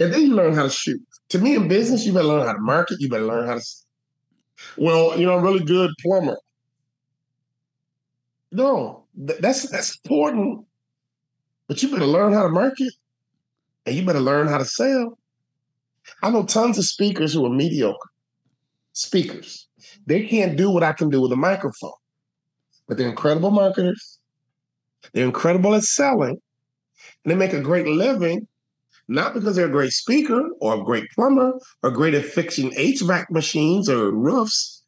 [0.00, 1.00] And then you learn how to shoot.
[1.28, 3.00] To me, in business, you better learn how to market.
[3.00, 3.64] You better learn how to.
[4.76, 6.38] Well, you know, I'm really good plumber.
[8.50, 10.66] No, that's that's important.
[11.68, 12.92] But you better learn how to market,
[13.86, 15.18] and you better learn how to sell.
[16.22, 18.10] I know tons of speakers who are mediocre
[18.92, 19.68] speakers.
[20.06, 21.92] They can't do what I can do with a microphone,
[22.88, 24.18] but they're incredible marketers
[25.12, 26.38] They're incredible at selling.
[27.24, 28.48] And they make a great living,
[29.08, 31.52] not because they're a great speaker or a great plumber
[31.82, 34.82] or great at fixing HVAC machines or roofs.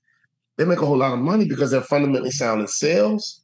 [0.57, 3.43] They make a whole lot of money because they're fundamentally sound in sales,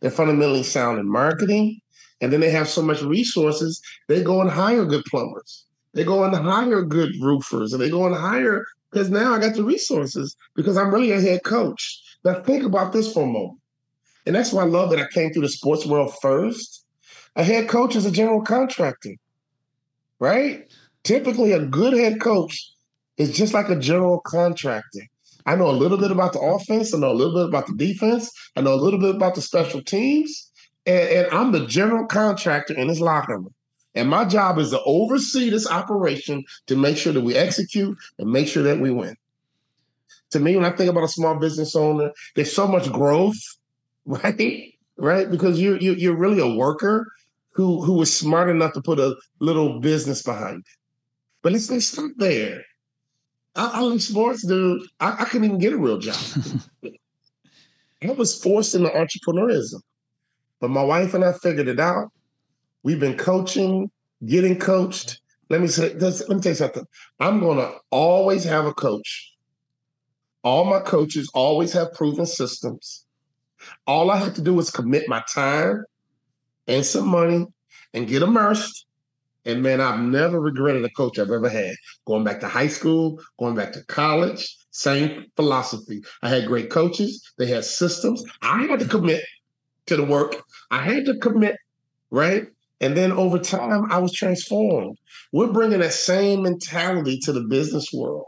[0.00, 1.80] they're fundamentally sound in marketing,
[2.20, 5.64] and then they have so much resources, they go and hire good plumbers.
[5.94, 9.54] They go and hire good roofers, and they go and hire because now I got
[9.54, 12.02] the resources because I'm really a head coach.
[12.24, 13.60] Now think about this for a moment.
[14.26, 16.84] And that's why I love that I came through the sports world first.
[17.36, 19.14] A head coach is a general contractor,
[20.18, 20.66] right?
[21.04, 22.72] Typically, a good head coach
[23.16, 25.02] is just like a general contractor.
[25.46, 26.92] I know a little bit about the offense.
[26.92, 28.30] I know a little bit about the defense.
[28.56, 30.45] I know a little bit about the special teams.
[30.86, 33.54] And, and I'm the general contractor in this locker room.
[33.94, 38.30] And my job is to oversee this operation to make sure that we execute and
[38.30, 39.16] make sure that we win.
[40.30, 43.36] To me, when I think about a small business owner, there's so much growth
[44.06, 44.74] right?
[44.96, 45.30] Right?
[45.30, 47.06] Because you're you, you're really a worker
[47.52, 50.78] who who was smart enough to put a little business behind it.
[51.42, 52.62] But let's let's stop there.
[53.56, 54.82] I, I love sports, dude.
[55.00, 56.16] I, I couldn't even get a real job.
[58.02, 59.80] I was forced into entrepreneurism,
[60.60, 62.10] but my wife and I figured it out.
[62.82, 63.90] We've been coaching,
[64.24, 65.20] getting coached.
[65.48, 66.86] Let me say, let me tell you something.
[67.20, 69.32] I'm gonna always have a coach.
[70.42, 73.04] All my coaches always have proven systems.
[73.86, 75.84] All I have to do is commit my time
[76.66, 77.46] and some money
[77.94, 78.86] and get immersed.
[79.44, 81.74] And man, I've never regretted a coach I've ever had.
[82.06, 86.02] Going back to high school, going back to college, same philosophy.
[86.22, 88.24] I had great coaches, they had systems.
[88.42, 89.24] I had to commit
[89.86, 91.56] to the work, I had to commit,
[92.10, 92.46] right?
[92.80, 94.98] And then over time, I was transformed.
[95.32, 98.26] We're bringing that same mentality to the business world.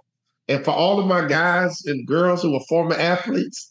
[0.48, 3.70] And for all of my guys and girls who are former athletes,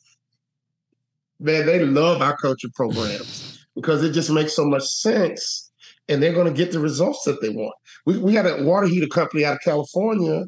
[1.39, 5.71] man, they love our coaching programs because it just makes so much sense
[6.07, 7.73] and they're going to get the results that they want.
[8.05, 10.45] We, we had a water heater company out of California.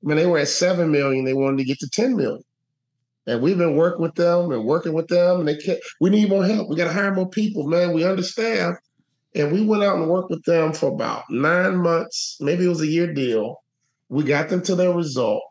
[0.00, 2.42] When they were at 7 million, they wanted to get to 10 million.
[3.26, 5.80] And we've been working with them and working with them, and they can't.
[6.00, 6.68] We need more help.
[6.68, 7.92] We got to hire more people, man.
[7.92, 8.76] We understand.
[9.34, 12.38] And we went out and worked with them for about nine months.
[12.40, 13.56] Maybe it was a year deal.
[14.08, 15.42] We got them to their result.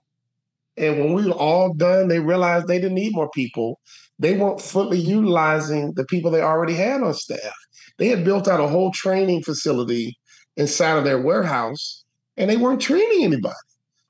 [0.78, 3.80] And when we were all done, they realized they didn't need more people
[4.20, 7.54] they weren't fully utilizing the people they already had on staff.
[7.98, 10.18] They had built out a whole training facility
[10.58, 12.04] inside of their warehouse,
[12.38, 13.56] and they weren't training anybody.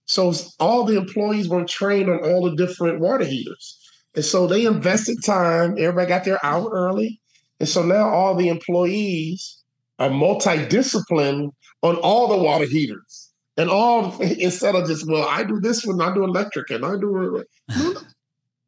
[0.05, 3.79] So all the employees weren't trained on all the different water heaters.
[4.15, 5.75] And so they invested time.
[5.77, 7.19] Everybody got their hour early.
[7.59, 9.63] And so now all the employees
[9.99, 11.51] are multidisciplined
[11.81, 13.31] on all the water heaters.
[13.57, 16.97] And all instead of just, well, I do this one, I do electric, and I
[16.97, 17.43] do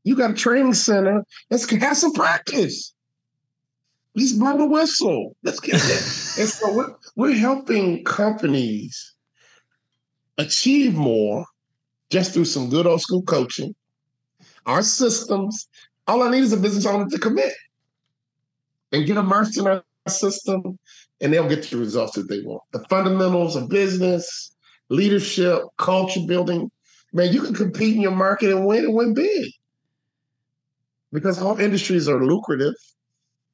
[0.08, 1.22] you got a training center.
[1.50, 2.94] Let's have some practice.
[4.16, 5.36] Let's blow the whistle.
[5.44, 5.82] Let's get it.
[6.40, 9.14] and so we're, we're helping companies
[10.38, 11.46] achieve more
[12.10, 13.76] just through some good old school coaching.
[14.66, 15.68] Our systems,
[16.08, 17.54] all I need is a business owner to commit
[18.92, 20.78] and get immersed in our system,
[21.22, 22.64] and they'll get the results that they want.
[22.72, 24.56] The fundamentals of business,
[24.90, 26.72] leadership, culture building.
[27.14, 29.52] Man, you can compete in your market and win and win big
[31.12, 32.74] because all industries are lucrative.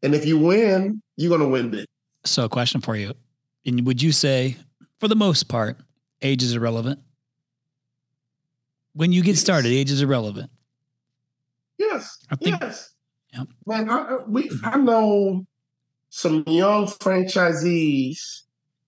[0.02, 1.86] And if you win, you're going to win big.
[2.26, 3.14] So, a question for you.
[3.66, 4.58] And would you say,
[5.00, 5.78] for the most part,
[6.24, 7.00] age is irrelevant?
[8.94, 10.50] When you get started, age is irrelevant.
[11.78, 12.18] Yes.
[12.30, 12.94] I think, yes.
[13.34, 13.48] Yep.
[13.66, 15.46] Man, I, we, I know
[16.10, 18.20] some young franchisees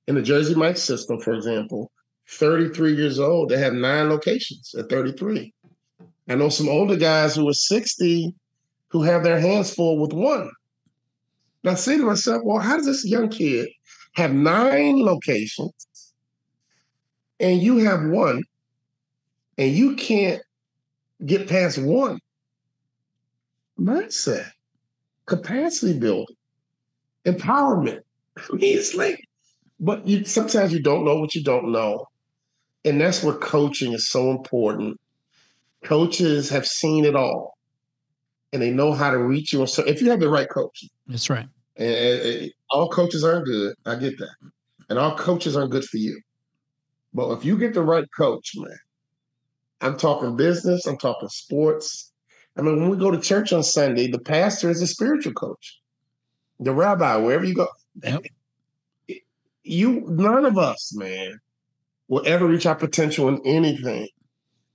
[0.07, 1.91] in the Jersey Mike system, for example,
[2.29, 3.49] 33 years old.
[3.49, 5.53] They have nine locations at 33.
[6.29, 8.33] I know some older guys who are 60
[8.89, 10.49] who have their hands full with one.
[11.63, 13.67] Now I say to myself, well, how does this young kid
[14.13, 15.73] have nine locations
[17.39, 18.43] and you have one
[19.57, 20.41] and you can't
[21.25, 22.19] get past one?
[23.79, 24.49] Mindset,
[25.25, 26.35] capacity building,
[27.25, 27.99] empowerment.
[28.37, 29.19] I mean, it's like,
[29.79, 32.05] but you sometimes you don't know what you don't know.
[32.85, 34.99] And that's where coaching is so important.
[35.83, 37.55] Coaches have seen it all
[38.55, 39.67] and they know how to reach you.
[39.67, 41.47] So if you have the right coach, that's right.
[41.75, 43.75] And, and all coaches aren't good.
[43.85, 44.35] I get that,
[44.89, 46.19] and all coaches aren't good for you.
[47.15, 48.77] But if you get the right coach, man,
[49.79, 50.85] I'm talking business.
[50.85, 52.11] I'm talking sports.
[52.57, 55.79] I mean, when we go to church on Sunday, the pastor is a spiritual coach,
[56.59, 57.67] the rabbi, wherever you go.
[58.03, 58.25] Yep.
[59.63, 61.39] You, none of us, man,
[62.09, 64.09] will ever reach our potential in anything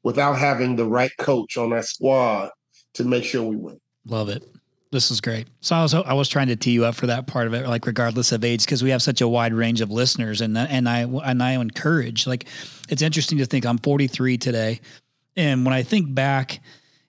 [0.03, 2.51] without having the right coach on our squad
[2.95, 3.79] to make sure we win.
[4.07, 4.45] Love it.
[4.93, 5.47] This is great.
[5.61, 7.67] So I was I was trying to tee you up for that part of it,
[7.69, 10.89] like regardless of age, because we have such a wide range of listeners, and and
[10.89, 12.27] I and I encourage.
[12.27, 12.47] Like,
[12.89, 14.81] it's interesting to think I'm 43 today,
[15.37, 16.61] and when I think back,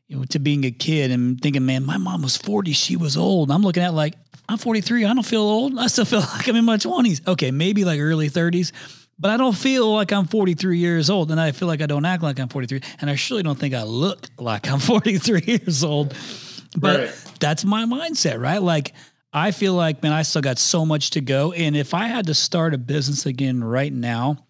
[0.07, 3.17] you know, to being a kid and thinking, man, my mom was 40, she was
[3.17, 3.49] old.
[3.49, 4.13] I'm looking at like
[4.47, 5.79] I'm 43, I don't feel old.
[5.79, 7.27] I still feel like I'm in my 20s.
[7.27, 8.73] Okay, maybe like early 30s,
[9.17, 12.05] but I don't feel like I'm 43 years old, and I feel like I don't
[12.05, 15.84] act like I'm 43, and I surely don't think I look like I'm 43 years
[15.84, 16.13] old.
[16.76, 17.34] But right.
[17.39, 18.61] that's my mindset, right?
[18.61, 18.93] Like
[19.34, 21.51] I feel like, man, I still got so much to go.
[21.53, 24.45] And if I had to start a business again right now,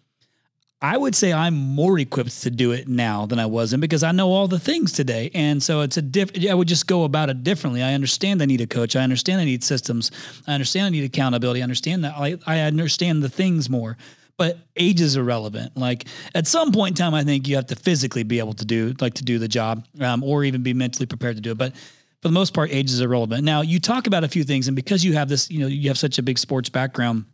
[0.82, 4.02] I would say I'm more equipped to do it now than I was, and because
[4.02, 6.32] I know all the things today, and so it's a diff.
[6.50, 7.84] I would just go about it differently.
[7.84, 8.96] I understand I need a coach.
[8.96, 10.10] I understand I need systems.
[10.48, 11.60] I understand I need accountability.
[11.60, 13.96] I understand that I, I understand the things more.
[14.36, 15.76] But age is irrelevant.
[15.76, 18.64] Like at some point in time, I think you have to physically be able to
[18.64, 21.58] do like to do the job, um, or even be mentally prepared to do it.
[21.58, 21.74] But
[22.22, 23.42] for the most part, age is irrelevant.
[23.42, 25.88] Now, you talk about a few things, and because you have this, you know, you
[25.88, 27.24] have such a big sports background,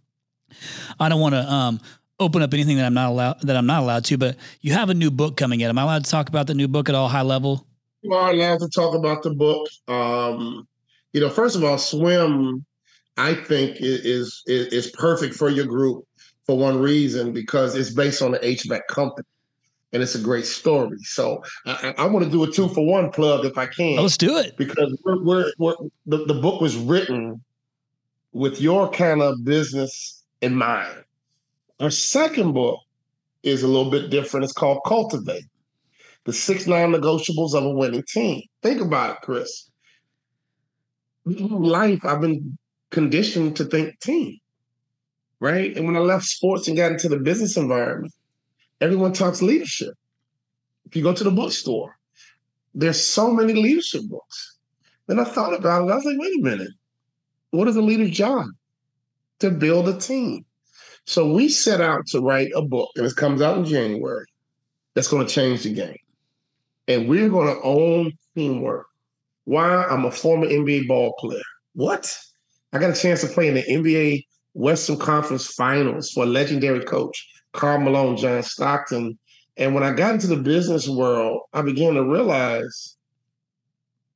[0.98, 1.80] I don't want to um,
[2.18, 4.16] open up anything that I'm not allowed that I'm not allowed to.
[4.16, 5.68] But you have a new book coming in.
[5.68, 7.66] Am I allowed to talk about the new book at all high level?
[8.00, 9.68] You are allowed to talk about the book.
[9.88, 10.66] Um,
[11.12, 12.64] you know, first of all, swim,
[13.18, 16.06] I think is, is is perfect for your group
[16.46, 19.26] for one reason because it's based on the HVAC company
[19.92, 20.98] and it's a great story.
[21.00, 23.96] So I, I want to do a two for one plug if I can.
[23.96, 25.74] Let's do it because we're, we're, we're,
[26.06, 27.42] the, the book was written
[28.32, 31.04] with your kind of business in mind.
[31.80, 32.80] Our second book
[33.42, 34.44] is a little bit different.
[34.44, 35.44] It's called Cultivate:
[36.24, 38.42] The Six Non-Negotiables of a Winning Team.
[38.62, 39.70] Think about it, Chris.
[41.24, 42.58] Life, I've been
[42.90, 44.38] conditioned to think team,
[45.40, 45.76] right?
[45.76, 48.12] And when I left sports and got into the business environment,
[48.80, 49.94] everyone talks leadership.
[50.86, 51.96] If you go to the bookstore,
[52.74, 54.56] there's so many leadership books.
[55.06, 55.92] Then I thought about it.
[55.92, 56.72] I was like, wait a minute.
[57.50, 58.46] What is a leader's job?
[59.40, 60.44] To build a team.
[61.06, 64.26] So we set out to write a book, and it comes out in January,
[64.94, 65.96] that's going to change the game.
[66.86, 68.86] And we're going to own teamwork.
[69.44, 69.84] Why?
[69.84, 71.40] I'm a former NBA ball player.
[71.74, 72.14] What?
[72.72, 76.84] I got a chance to play in the NBA Western Conference Finals for a legendary
[76.84, 79.18] coach Karl Malone, John Stockton.
[79.56, 82.96] And when I got into the business world, I began to realize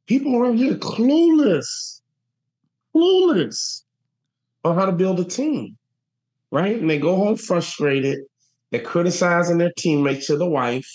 [0.07, 2.01] people around here clueless,
[2.95, 3.83] clueless
[4.65, 5.77] on how to build a team,
[6.51, 6.79] right?
[6.79, 8.19] And they go home frustrated.
[8.71, 10.89] They're criticizing their teammates to the wife.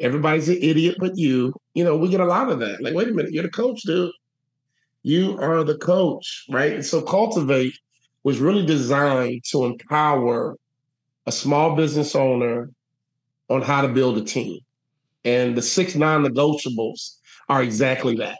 [0.00, 1.52] Everybody's an idiot but you.
[1.74, 2.82] You know, we get a lot of that.
[2.82, 4.12] Like, wait a minute, you're the coach, dude.
[5.02, 6.74] You are the coach, right?
[6.74, 7.74] And so Cultivate
[8.22, 10.56] was really designed to empower
[11.28, 12.70] a small business owner
[13.50, 14.60] on how to build a team.
[15.26, 17.16] And the six non negotiables
[17.50, 18.38] are exactly that.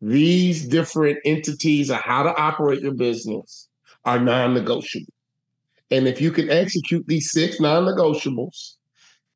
[0.00, 3.68] These different entities of how to operate your business
[4.06, 5.12] are non negotiable.
[5.90, 8.76] And if you can execute these six non negotiables,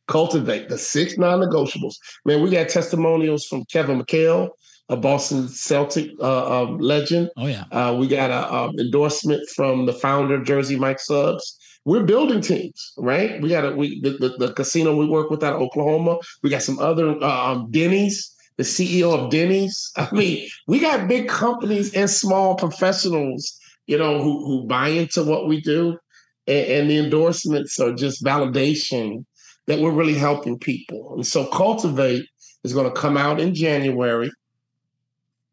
[0.07, 1.97] cultivate the six non negotiables.
[2.25, 4.49] Man, we got testimonials from Kevin McHale,
[4.89, 7.29] a Boston Celtic uh, um, legend.
[7.37, 7.65] Oh, yeah.
[7.71, 12.41] Uh, we got an um, endorsement from the founder of Jersey Mike Subs we're building
[12.41, 13.41] teams, right?
[13.41, 16.19] We got a, we the, the, the, casino we work with out of Oklahoma.
[16.43, 19.93] We got some other uh, um, Denny's, the CEO of Denny's.
[19.97, 23.57] I mean, we got big companies and small professionals,
[23.87, 25.97] you know, who who buy into what we do,
[26.49, 29.25] and, and the endorsements are just validation
[29.67, 31.15] that we're really helping people.
[31.15, 32.27] And so, cultivate
[32.65, 34.33] is going to come out in January,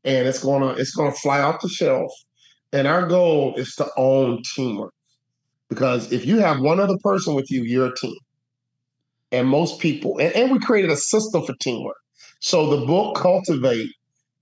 [0.04, 2.12] and it's gonna it's gonna fly off the shelf.
[2.72, 4.96] And our goal is to own teamwork.
[5.70, 8.16] Because if you have one other person with you, you're a team.
[9.32, 11.98] And most people, and, and we created a system for teamwork.
[12.40, 13.90] So the book Cultivate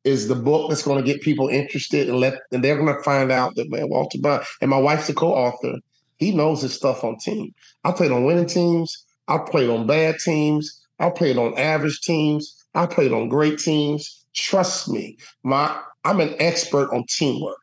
[0.04, 3.04] is the book that's going to get people interested and let and they're going to
[3.04, 5.76] find out that man Walter Bond and my wife's a co-author.
[6.18, 7.52] He knows his stuff on team.
[7.84, 9.06] I played on winning teams.
[9.28, 10.82] I played on bad teams.
[11.00, 12.56] I played on average teams.
[12.74, 14.26] I played on great teams.
[14.34, 17.58] Trust me, my I'm an expert on teamwork.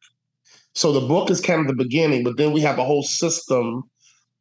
[0.79, 3.83] So the book is kind of the beginning, but then we have a whole system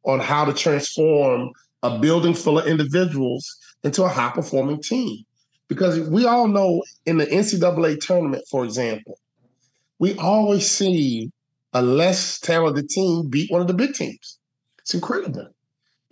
[0.04, 1.50] on how to transform
[1.82, 3.44] a building full of individuals
[3.82, 5.24] into a high performing team.
[5.66, 9.18] Because we all know in the NCAA tournament, for example,
[9.98, 11.32] we always see
[11.72, 14.38] a less talented team beat one of the big teams.
[14.78, 15.48] It's incredible.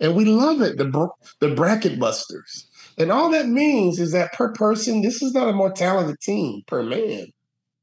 [0.01, 1.09] And we love it, the,
[1.39, 2.67] the bracket busters.
[2.97, 6.63] And all that means is that per person, this is not a more talented team
[6.67, 7.27] per man.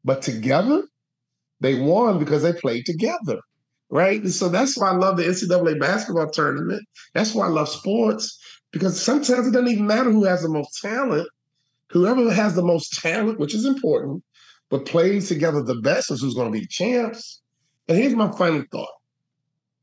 [0.04, 0.82] But together,
[1.64, 3.38] they won because they played together,
[3.90, 4.20] right?
[4.20, 6.82] And so that's why I love the NCAA basketball tournament.
[7.14, 8.38] That's why I love sports
[8.72, 11.28] because sometimes it doesn't even matter who has the most talent.
[11.90, 14.24] Whoever has the most talent, which is important,
[14.68, 17.40] but plays together the best is who's going to be the champs.
[17.88, 18.88] And here's my final thought.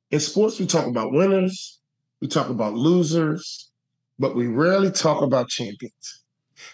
[0.10, 1.80] In sports, we talk about winners,
[2.20, 3.72] we talk about losers,
[4.20, 6.24] but we rarely talk about champions.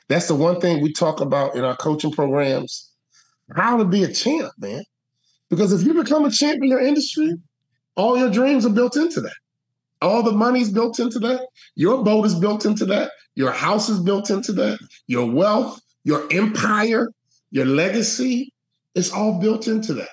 [0.10, 2.92] That's the one thing we talk about in our coaching programs
[3.56, 4.84] how to be a champ, man.
[5.50, 7.36] Because if you become a champ in your industry,
[7.96, 9.36] all your dreams are built into that.
[10.02, 11.48] All the money's built into that.
[11.76, 13.12] Your boat is built into that.
[13.36, 14.80] Your house is built into that.
[15.08, 17.10] Your wealth, your empire,
[17.52, 18.54] your legacy,
[18.96, 20.10] it's all built into that,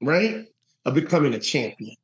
[0.00, 0.46] right?
[0.84, 1.96] Of becoming a champion.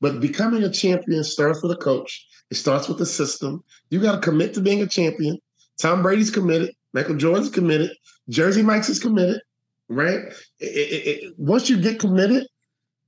[0.00, 2.26] But becoming a champion starts with a coach.
[2.50, 3.62] It starts with the system.
[3.90, 5.38] You got to commit to being a champion.
[5.78, 6.74] Tom Brady's committed.
[6.92, 7.90] Michael Jordan's committed.
[8.28, 9.40] Jersey Mike's is committed,
[9.88, 10.20] right?
[10.60, 12.46] It, it, it, once you get committed,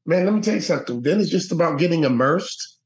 [0.05, 1.03] man, let me tell you something.
[1.03, 2.79] Then it's just about getting immersed,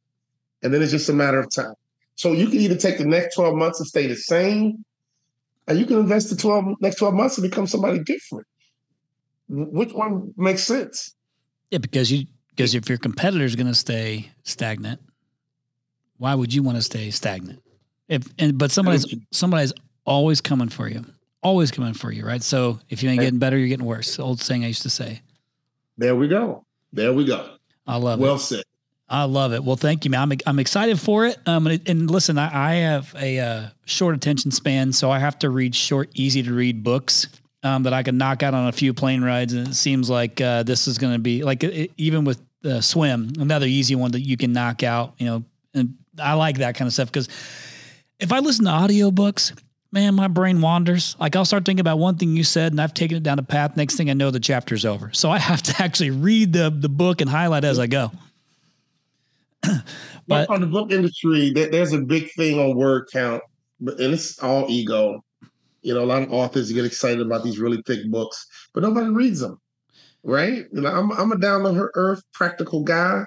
[0.63, 1.75] and then it's just a matter of time.
[2.17, 4.85] So you can either take the next 12 months and stay the same,
[5.67, 8.47] and you can invest the 12 next 12 months and become somebody different.
[9.49, 11.15] Which one makes sense?
[11.71, 15.01] Yeah, because you because if your competitor is going to stay stagnant,
[16.19, 17.63] why would you want to stay stagnant?
[18.09, 19.73] If and but somebody's somebody's
[20.05, 21.05] always coming for you,
[21.43, 22.43] always coming for you, right?
[22.43, 24.19] So if you ain't getting better, you're getting worse.
[24.19, 25.21] Old saying I used to say.
[25.99, 26.65] There we go.
[26.93, 27.55] There we go.
[27.87, 28.33] I love well it.
[28.33, 28.65] Well said.
[29.09, 29.65] I love it.
[29.65, 30.21] Well, thank you, man.
[30.21, 31.37] I'm, I'm excited for it.
[31.45, 35.37] Um, and, and listen, I, I have a uh, short attention span, so I have
[35.41, 37.27] to read short, easy to read books
[37.65, 39.53] um, that I can knock out on a few plane rides.
[39.53, 42.81] And it seems like uh, this is going to be like it, even with uh,
[42.81, 45.15] swim, another easy one that you can knock out.
[45.19, 47.29] You know, and I like that kind of stuff because
[48.21, 49.61] if I listen to audiobooks,
[49.93, 51.17] man, my brain wanders.
[51.19, 53.43] Like I'll start thinking about one thing you said, and I've taken it down a
[53.43, 53.77] path.
[53.77, 55.11] Next thing I know, the chapter's over.
[55.13, 58.11] So I have to actually read the the book and highlight as I go.
[60.27, 63.43] but on the book industry, there's a big thing on word count,
[63.81, 65.25] but and it's all ego.
[65.83, 69.09] You know, a lot of authors get excited about these really thick books, but nobody
[69.09, 69.59] reads them,
[70.23, 70.67] right?
[70.73, 73.25] You know, I'm I'm a down to earth, practical guy.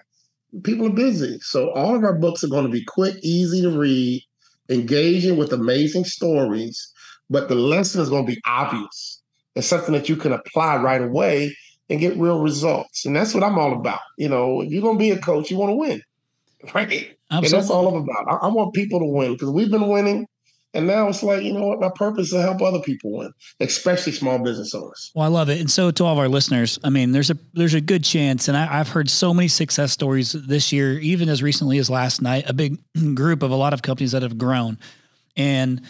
[0.64, 3.76] People are busy, so all of our books are going to be quick, easy to
[3.76, 4.24] read,
[4.70, 6.92] engaging with amazing stories.
[7.30, 9.22] But the lesson is going to be obvious.
[9.56, 11.56] It's something that you can apply right away
[11.90, 14.00] and get real results, and that's what I'm all about.
[14.18, 16.02] You know, if you're going to be a coach, you want to win,
[16.74, 16.88] right?
[16.90, 17.18] Absolutely.
[17.32, 18.26] And that's all I'm about.
[18.28, 20.28] I, I want people to win because we've been winning
[20.74, 23.32] and now it's like, you know what, my purpose is to help other people win,
[23.60, 25.12] especially small business owners.
[25.14, 25.60] Well, I love it.
[25.60, 28.48] And so to all of our listeners, I mean, there's a there's a good chance,
[28.48, 32.22] and I, have heard so many success stories this year, even as recently as last
[32.22, 32.78] night, a big
[33.16, 34.80] group of a lot of companies that have grown.
[35.36, 35.82] And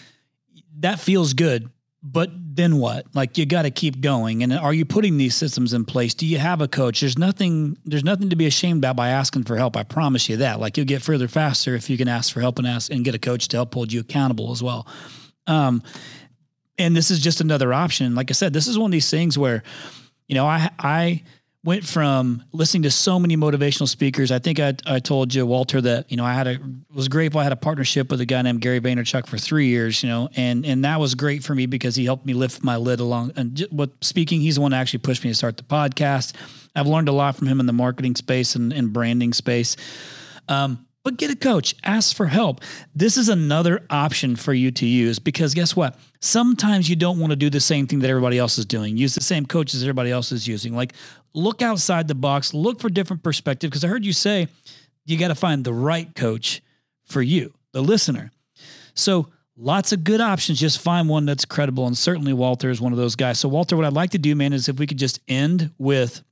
[0.80, 1.70] that feels good
[2.04, 3.06] but then what?
[3.16, 4.43] Like you got to keep going.
[4.43, 6.14] And are you putting these systems in place?
[6.14, 6.99] Do you have a coach?
[6.99, 7.78] There's nothing.
[7.86, 9.78] There's nothing to be ashamed about by asking for help.
[9.78, 10.60] I promise you that.
[10.60, 13.16] Like you'll get further faster if you can ask for help and ask and get
[13.16, 14.86] a coach to help hold you accountable as well.
[15.47, 15.82] Um,
[16.78, 18.16] and this is just another option.
[18.16, 19.64] Like I said, this is one of these things where,
[20.28, 21.24] you know, I I
[21.64, 24.32] went from listening to so many motivational speakers.
[24.32, 26.57] I think I, I told you, Walter, that, you know, I had a,
[26.93, 27.39] was grateful.
[27.39, 30.30] I had a partnership with a guy named Gary Vaynerchuk for three years, you know,
[30.36, 33.32] and, and that was great for me because he helped me lift my lid along
[33.38, 36.34] and what speaking, he's the one that actually pushed me to start the podcast.
[36.76, 39.78] I've learned a lot from him in the marketing space and, and branding space.
[40.49, 42.62] Um, but get a coach, ask for help.
[42.95, 45.97] This is another option for you to use because guess what?
[46.22, 48.95] Sometimes you don't want to do the same thing that everybody else is doing.
[48.95, 50.74] Use the same coaches everybody else is using.
[50.74, 50.93] Like
[51.34, 54.47] look outside the box, look for different perspective because I heard you say
[55.06, 56.62] you got to find the right coach
[57.06, 58.32] for you, the listener.
[58.93, 59.28] So
[59.58, 60.60] lots of good options.
[60.60, 61.86] Just find one that's credible.
[61.86, 63.39] And certainly Walter is one of those guys.
[63.39, 66.24] So Walter, what I'd like to do, man, is if we could just end with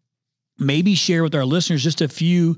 [0.58, 2.58] maybe share with our listeners just a few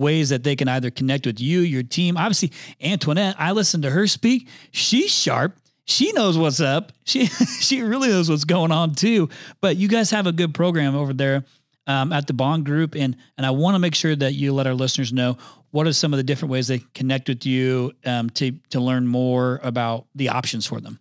[0.00, 2.16] ways that they can either connect with you, your team.
[2.16, 4.48] Obviously, Antoinette, I listened to her speak.
[4.72, 5.56] She's sharp.
[5.84, 6.92] She knows what's up.
[7.04, 7.26] She
[7.60, 9.28] she really knows what's going on too.
[9.60, 11.44] But you guys have a good program over there
[11.86, 14.66] um, at the Bond Group, and and I want to make sure that you let
[14.66, 15.36] our listeners know
[15.72, 19.06] what are some of the different ways they connect with you um, to to learn
[19.06, 20.98] more about the options for them.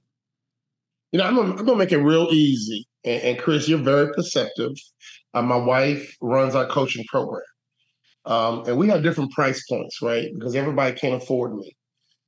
[1.12, 2.88] You know, I'm gonna, I'm gonna make it real easy.
[3.04, 4.72] And, and Chris, you're very perceptive.
[5.34, 7.44] Uh, my wife runs our coaching program.
[8.30, 10.30] Um, and we have different price points, right?
[10.34, 11.76] Because everybody can't afford me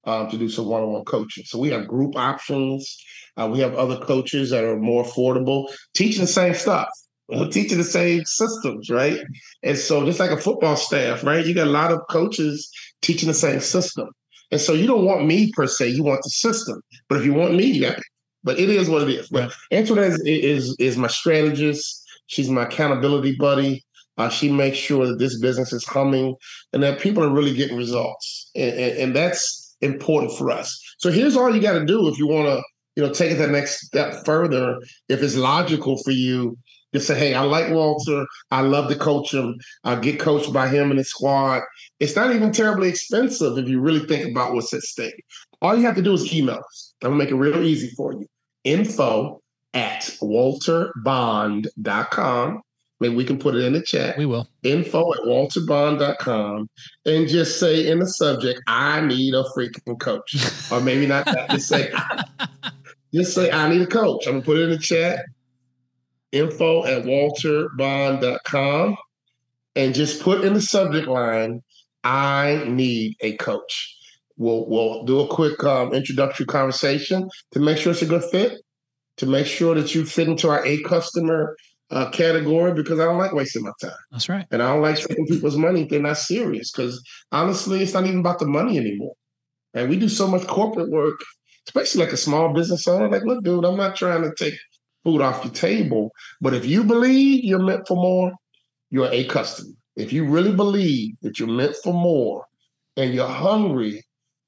[0.05, 1.45] um, to do some one-on-one coaching.
[1.45, 2.97] So we have group options.
[3.37, 6.87] Uh, we have other coaches that are more affordable, teaching the same stuff,
[7.51, 9.19] teaching the same systems, right?
[9.61, 11.45] And so just like a football staff, right?
[11.45, 12.69] You got a lot of coaches
[13.03, 14.09] teaching the same system.
[14.51, 16.81] And so you don't want me per se, you want the system.
[17.07, 18.03] But if you want me, you got it.
[18.43, 19.29] But it is what it is.
[19.29, 22.03] But Antoinette is, is, is my strategist.
[22.25, 23.85] She's my accountability buddy.
[24.21, 26.35] Uh, she makes sure that this business is humming
[26.73, 28.51] and that people are really getting results.
[28.55, 30.79] And, and, and that's important for us.
[30.99, 32.61] So here's all you got to do if you want to,
[32.95, 34.77] you know, take it the next step further.
[35.09, 36.57] If it's logical for you,
[36.93, 38.25] Just say, hey, I like Walter.
[38.51, 39.55] I love to coach him.
[39.83, 41.61] I get coached by him and his squad.
[41.99, 45.23] It's not even terribly expensive if you really think about what's at stake.
[45.61, 46.93] All you have to do is email us.
[47.01, 48.25] I'm gonna make it real easy for you.
[48.63, 49.41] Info
[49.73, 52.61] at walterbond.com.
[53.01, 54.15] Maybe we can put it in the chat.
[54.15, 54.47] We will.
[54.61, 56.69] Info at walterbond.com
[57.07, 60.35] and just say in the subject, I need a freaking coach.
[60.71, 61.49] or maybe not that.
[61.49, 61.91] Just say,
[63.13, 64.27] just say, I need a coach.
[64.27, 65.25] I'm going to put it in the chat.
[66.31, 68.97] Info at walterbond.com
[69.75, 71.63] and just put in the subject line,
[72.03, 73.97] I need a coach.
[74.37, 78.61] We'll, we'll do a quick um, introductory conversation to make sure it's a good fit,
[79.17, 81.55] to make sure that you fit into our A customer
[81.91, 83.91] uh, category because I don't like wasting my time.
[84.11, 84.45] That's right.
[84.51, 88.05] And I don't like taking people's money if they're not serious because honestly, it's not
[88.05, 89.13] even about the money anymore.
[89.73, 91.19] And we do so much corporate work,
[91.67, 93.09] especially like a small business owner.
[93.09, 94.57] Like, look, dude, I'm not trying to take
[95.03, 98.31] food off your table, but if you believe you're meant for more,
[98.89, 99.73] you're a customer.
[99.95, 102.45] If you really believe that you're meant for more
[102.97, 104.03] and you're hungry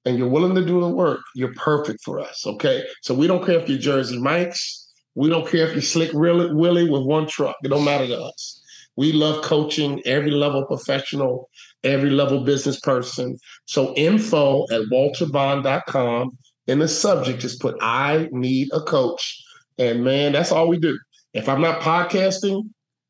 [0.06, 2.46] and you're willing to do the work, you're perfect for us.
[2.46, 2.84] Okay.
[3.02, 4.83] So we don't care if you're Jersey Mike's,
[5.16, 7.56] we don't care if you slick Willie with one truck.
[7.64, 8.62] It don't matter to us.
[8.96, 11.50] We love coaching every level professional,
[11.84, 13.38] every level business person.
[13.66, 16.38] So info at walterbond.com.
[16.68, 19.44] In the subject, just put I need a coach.
[19.78, 20.98] And man, that's all we do.
[21.34, 22.70] If I'm not podcasting,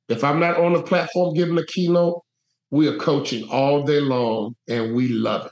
[0.09, 2.23] if I'm not on the platform giving a keynote,
[2.71, 5.51] we are coaching all day long and we love it.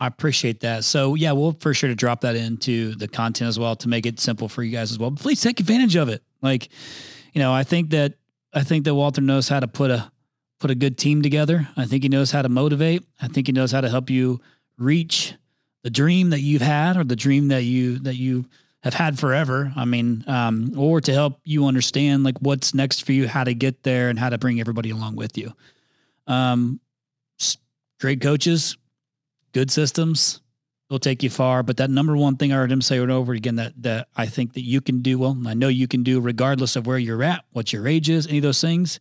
[0.00, 0.84] I appreciate that.
[0.84, 4.06] So yeah, we'll for sure to drop that into the content as well to make
[4.06, 5.10] it simple for you guys as well.
[5.10, 6.22] But please take advantage of it.
[6.40, 6.68] Like,
[7.32, 8.14] you know, I think that
[8.54, 10.10] I think that Walter knows how to put a
[10.60, 11.68] put a good team together.
[11.76, 13.04] I think he knows how to motivate.
[13.20, 14.40] I think he knows how to help you
[14.76, 15.34] reach
[15.82, 18.46] the dream that you've had or the dream that you that you
[18.82, 19.72] have had forever.
[19.76, 23.54] I mean, um, or to help you understand like what's next for you, how to
[23.54, 25.52] get there, and how to bring everybody along with you.
[26.26, 26.80] Um,
[28.00, 28.76] great coaches,
[29.58, 30.40] good systems
[30.88, 31.64] will take you far.
[31.64, 34.06] But that number one thing I heard him say over and over again that that
[34.16, 36.96] I think that you can do well, I know you can do regardless of where
[36.96, 39.00] you're at, what your age is, any of those things,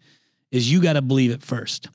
[0.52, 1.90] is you got to believe it first.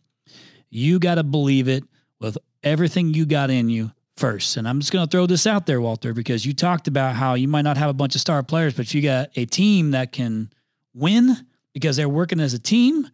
[0.70, 1.82] You got to believe it
[2.20, 4.56] with everything you got in you first.
[4.56, 7.34] And I'm just going to throw this out there, Walter, because you talked about how
[7.34, 10.12] you might not have a bunch of star players, but you got a team that
[10.12, 10.50] can
[10.94, 11.36] win
[11.72, 13.08] because they're working as a team.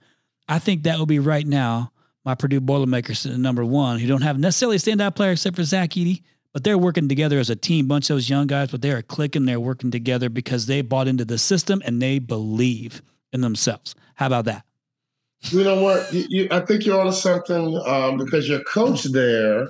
[0.47, 1.91] I think that will be right now
[2.25, 5.91] my Purdue Boilermakers number one, who don't have necessarily a standout player except for Zach
[5.91, 7.87] Edey, but they're working together as a team.
[7.87, 9.45] Bunch of those young guys, but they are clicking.
[9.45, 13.03] They're working together because they bought into the system and they believe
[13.33, 13.95] in themselves.
[14.15, 14.65] How about that?
[15.43, 16.13] You know what?
[16.13, 19.69] You, you, I think you're on something um, because your coach there,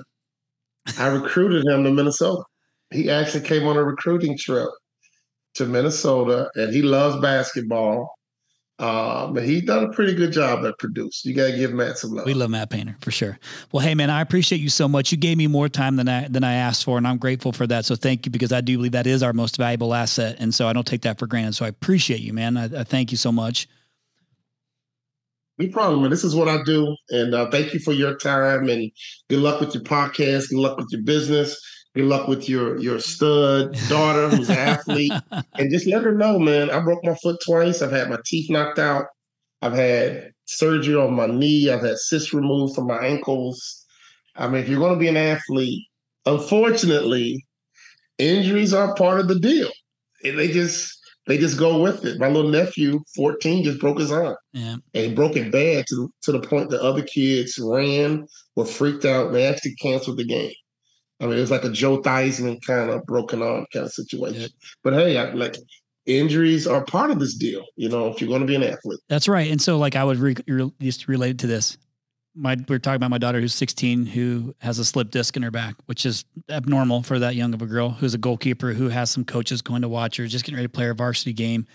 [0.97, 2.41] I recruited him to Minnesota.
[2.91, 4.69] He actually came on a recruiting trip
[5.55, 8.09] to Minnesota, and he loves basketball.
[8.79, 11.09] Um, but he done a pretty good job at Purdue.
[11.23, 12.25] You gotta give Matt some love.
[12.25, 13.37] We love Matt Painter for sure.
[13.73, 15.11] Well, hey man, I appreciate you so much.
[15.11, 17.67] You gave me more time than I than I asked for, and I'm grateful for
[17.67, 17.83] that.
[17.83, 20.65] So thank you because I do believe that is our most valuable asset, and so
[20.65, 21.55] I don't take that for granted.
[21.55, 22.55] So I appreciate you, man.
[22.55, 23.67] I, I thank you so much.
[25.57, 26.09] No problem, man.
[26.09, 28.69] This is what I do, and uh, thank you for your time.
[28.69, 28.89] And
[29.29, 30.51] good luck with your podcast.
[30.51, 31.59] Good luck with your business.
[31.99, 36.39] Good luck with your your stud daughter who's an athlete, and just let her know,
[36.39, 36.69] man.
[36.69, 37.81] I broke my foot twice.
[37.81, 39.07] I've had my teeth knocked out.
[39.61, 41.69] I've had surgery on my knee.
[41.69, 43.85] I've had cysts removed from my ankles.
[44.37, 45.87] I mean, if you're going to be an athlete,
[46.25, 47.45] unfortunately,
[48.17, 49.69] injuries are part of the deal.
[50.23, 50.97] And they just
[51.27, 52.17] they just go with it.
[52.17, 54.37] My little nephew, 14, just broke his arm.
[54.53, 54.77] Yeah.
[54.93, 58.25] And he broke it bad to, to the point that other kids ran,
[58.55, 60.53] were freaked out, and they actually canceled the game.
[61.19, 64.41] I mean, it was like a Joe Theismann kind of broken arm kind of situation.
[64.41, 64.47] Yeah.
[64.83, 65.57] But hey, I, like
[66.05, 67.65] injuries are part of this deal.
[67.75, 69.51] You know, if you're going to be an athlete, that's right.
[69.51, 71.77] And so, like, I would re- re- just relate to this.
[72.35, 75.51] My we're talking about my daughter who's 16 who has a slip disc in her
[75.51, 79.09] back, which is abnormal for that young of a girl who's a goalkeeper who has
[79.09, 81.65] some coaches going to watch her, just getting ready to play her varsity game.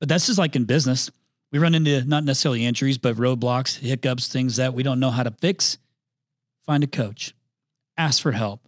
[0.00, 1.10] But that's just like in business.
[1.52, 5.24] We run into not necessarily injuries, but roadblocks, hiccups, things that we don't know how
[5.24, 5.78] to fix.
[6.64, 7.34] Find a coach,
[7.98, 8.60] ask for help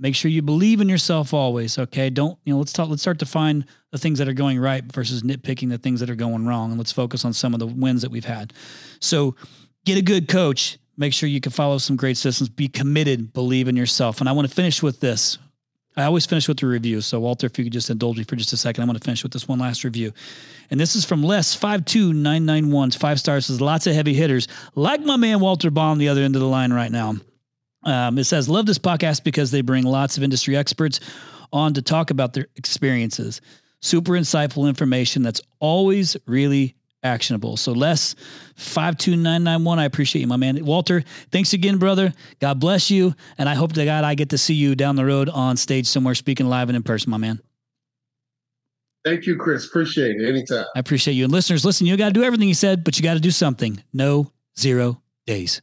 [0.00, 1.78] Make sure you believe in yourself always.
[1.78, 2.08] Okay.
[2.08, 4.82] Don't, you know, let's talk, let's start to find the things that are going right
[4.82, 6.70] versus nitpicking the things that are going wrong.
[6.70, 8.54] And let's focus on some of the wins that we've had.
[9.00, 9.36] So
[9.84, 10.78] get a good coach.
[10.96, 12.48] Make sure you can follow some great systems.
[12.48, 14.20] Be committed, believe in yourself.
[14.20, 15.36] And I want to finish with this.
[15.96, 17.00] I always finish with the review.
[17.02, 19.04] So, Walter, if you could just indulge me for just a second, I'm going to
[19.04, 20.12] finish with this one last review.
[20.70, 22.96] And this is from Les52991.
[22.96, 26.36] Five stars says lots of heavy hitters, like my man Walter Bond, the other end
[26.36, 27.16] of the line right now.
[27.82, 31.00] Um, it says, Love this podcast because they bring lots of industry experts
[31.52, 33.40] on to talk about their experiences.
[33.80, 37.56] Super insightful information that's always really actionable.
[37.56, 38.14] So Les
[38.56, 40.62] 52991, I appreciate you, my man.
[40.64, 42.12] Walter, thanks again, brother.
[42.40, 43.14] God bless you.
[43.38, 45.86] And I hope to God I get to see you down the road on stage
[45.86, 47.40] somewhere speaking live and in person, my man.
[49.02, 49.66] Thank you, Chris.
[49.66, 50.28] Appreciate it.
[50.28, 50.66] Anytime.
[50.76, 51.24] I appreciate you.
[51.24, 53.30] And listeners, listen, you got to do everything he said, but you got to do
[53.30, 53.82] something.
[53.94, 55.62] No zero days.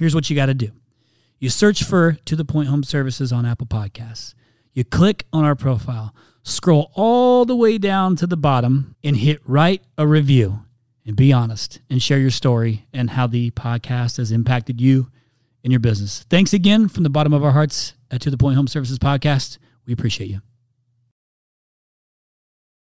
[0.00, 0.72] here's what you got to do
[1.38, 4.34] you search for To The Point Home Services on Apple Podcasts.
[4.72, 9.40] You click on our profile, scroll all the way down to the bottom, and hit
[9.44, 10.60] write a review.
[11.06, 15.10] And be honest and share your story and how the podcast has impacted you
[15.64, 16.24] and your business.
[16.30, 19.58] Thanks again from the bottom of our hearts at To The Point Home Services Podcast.
[19.86, 20.40] We appreciate you.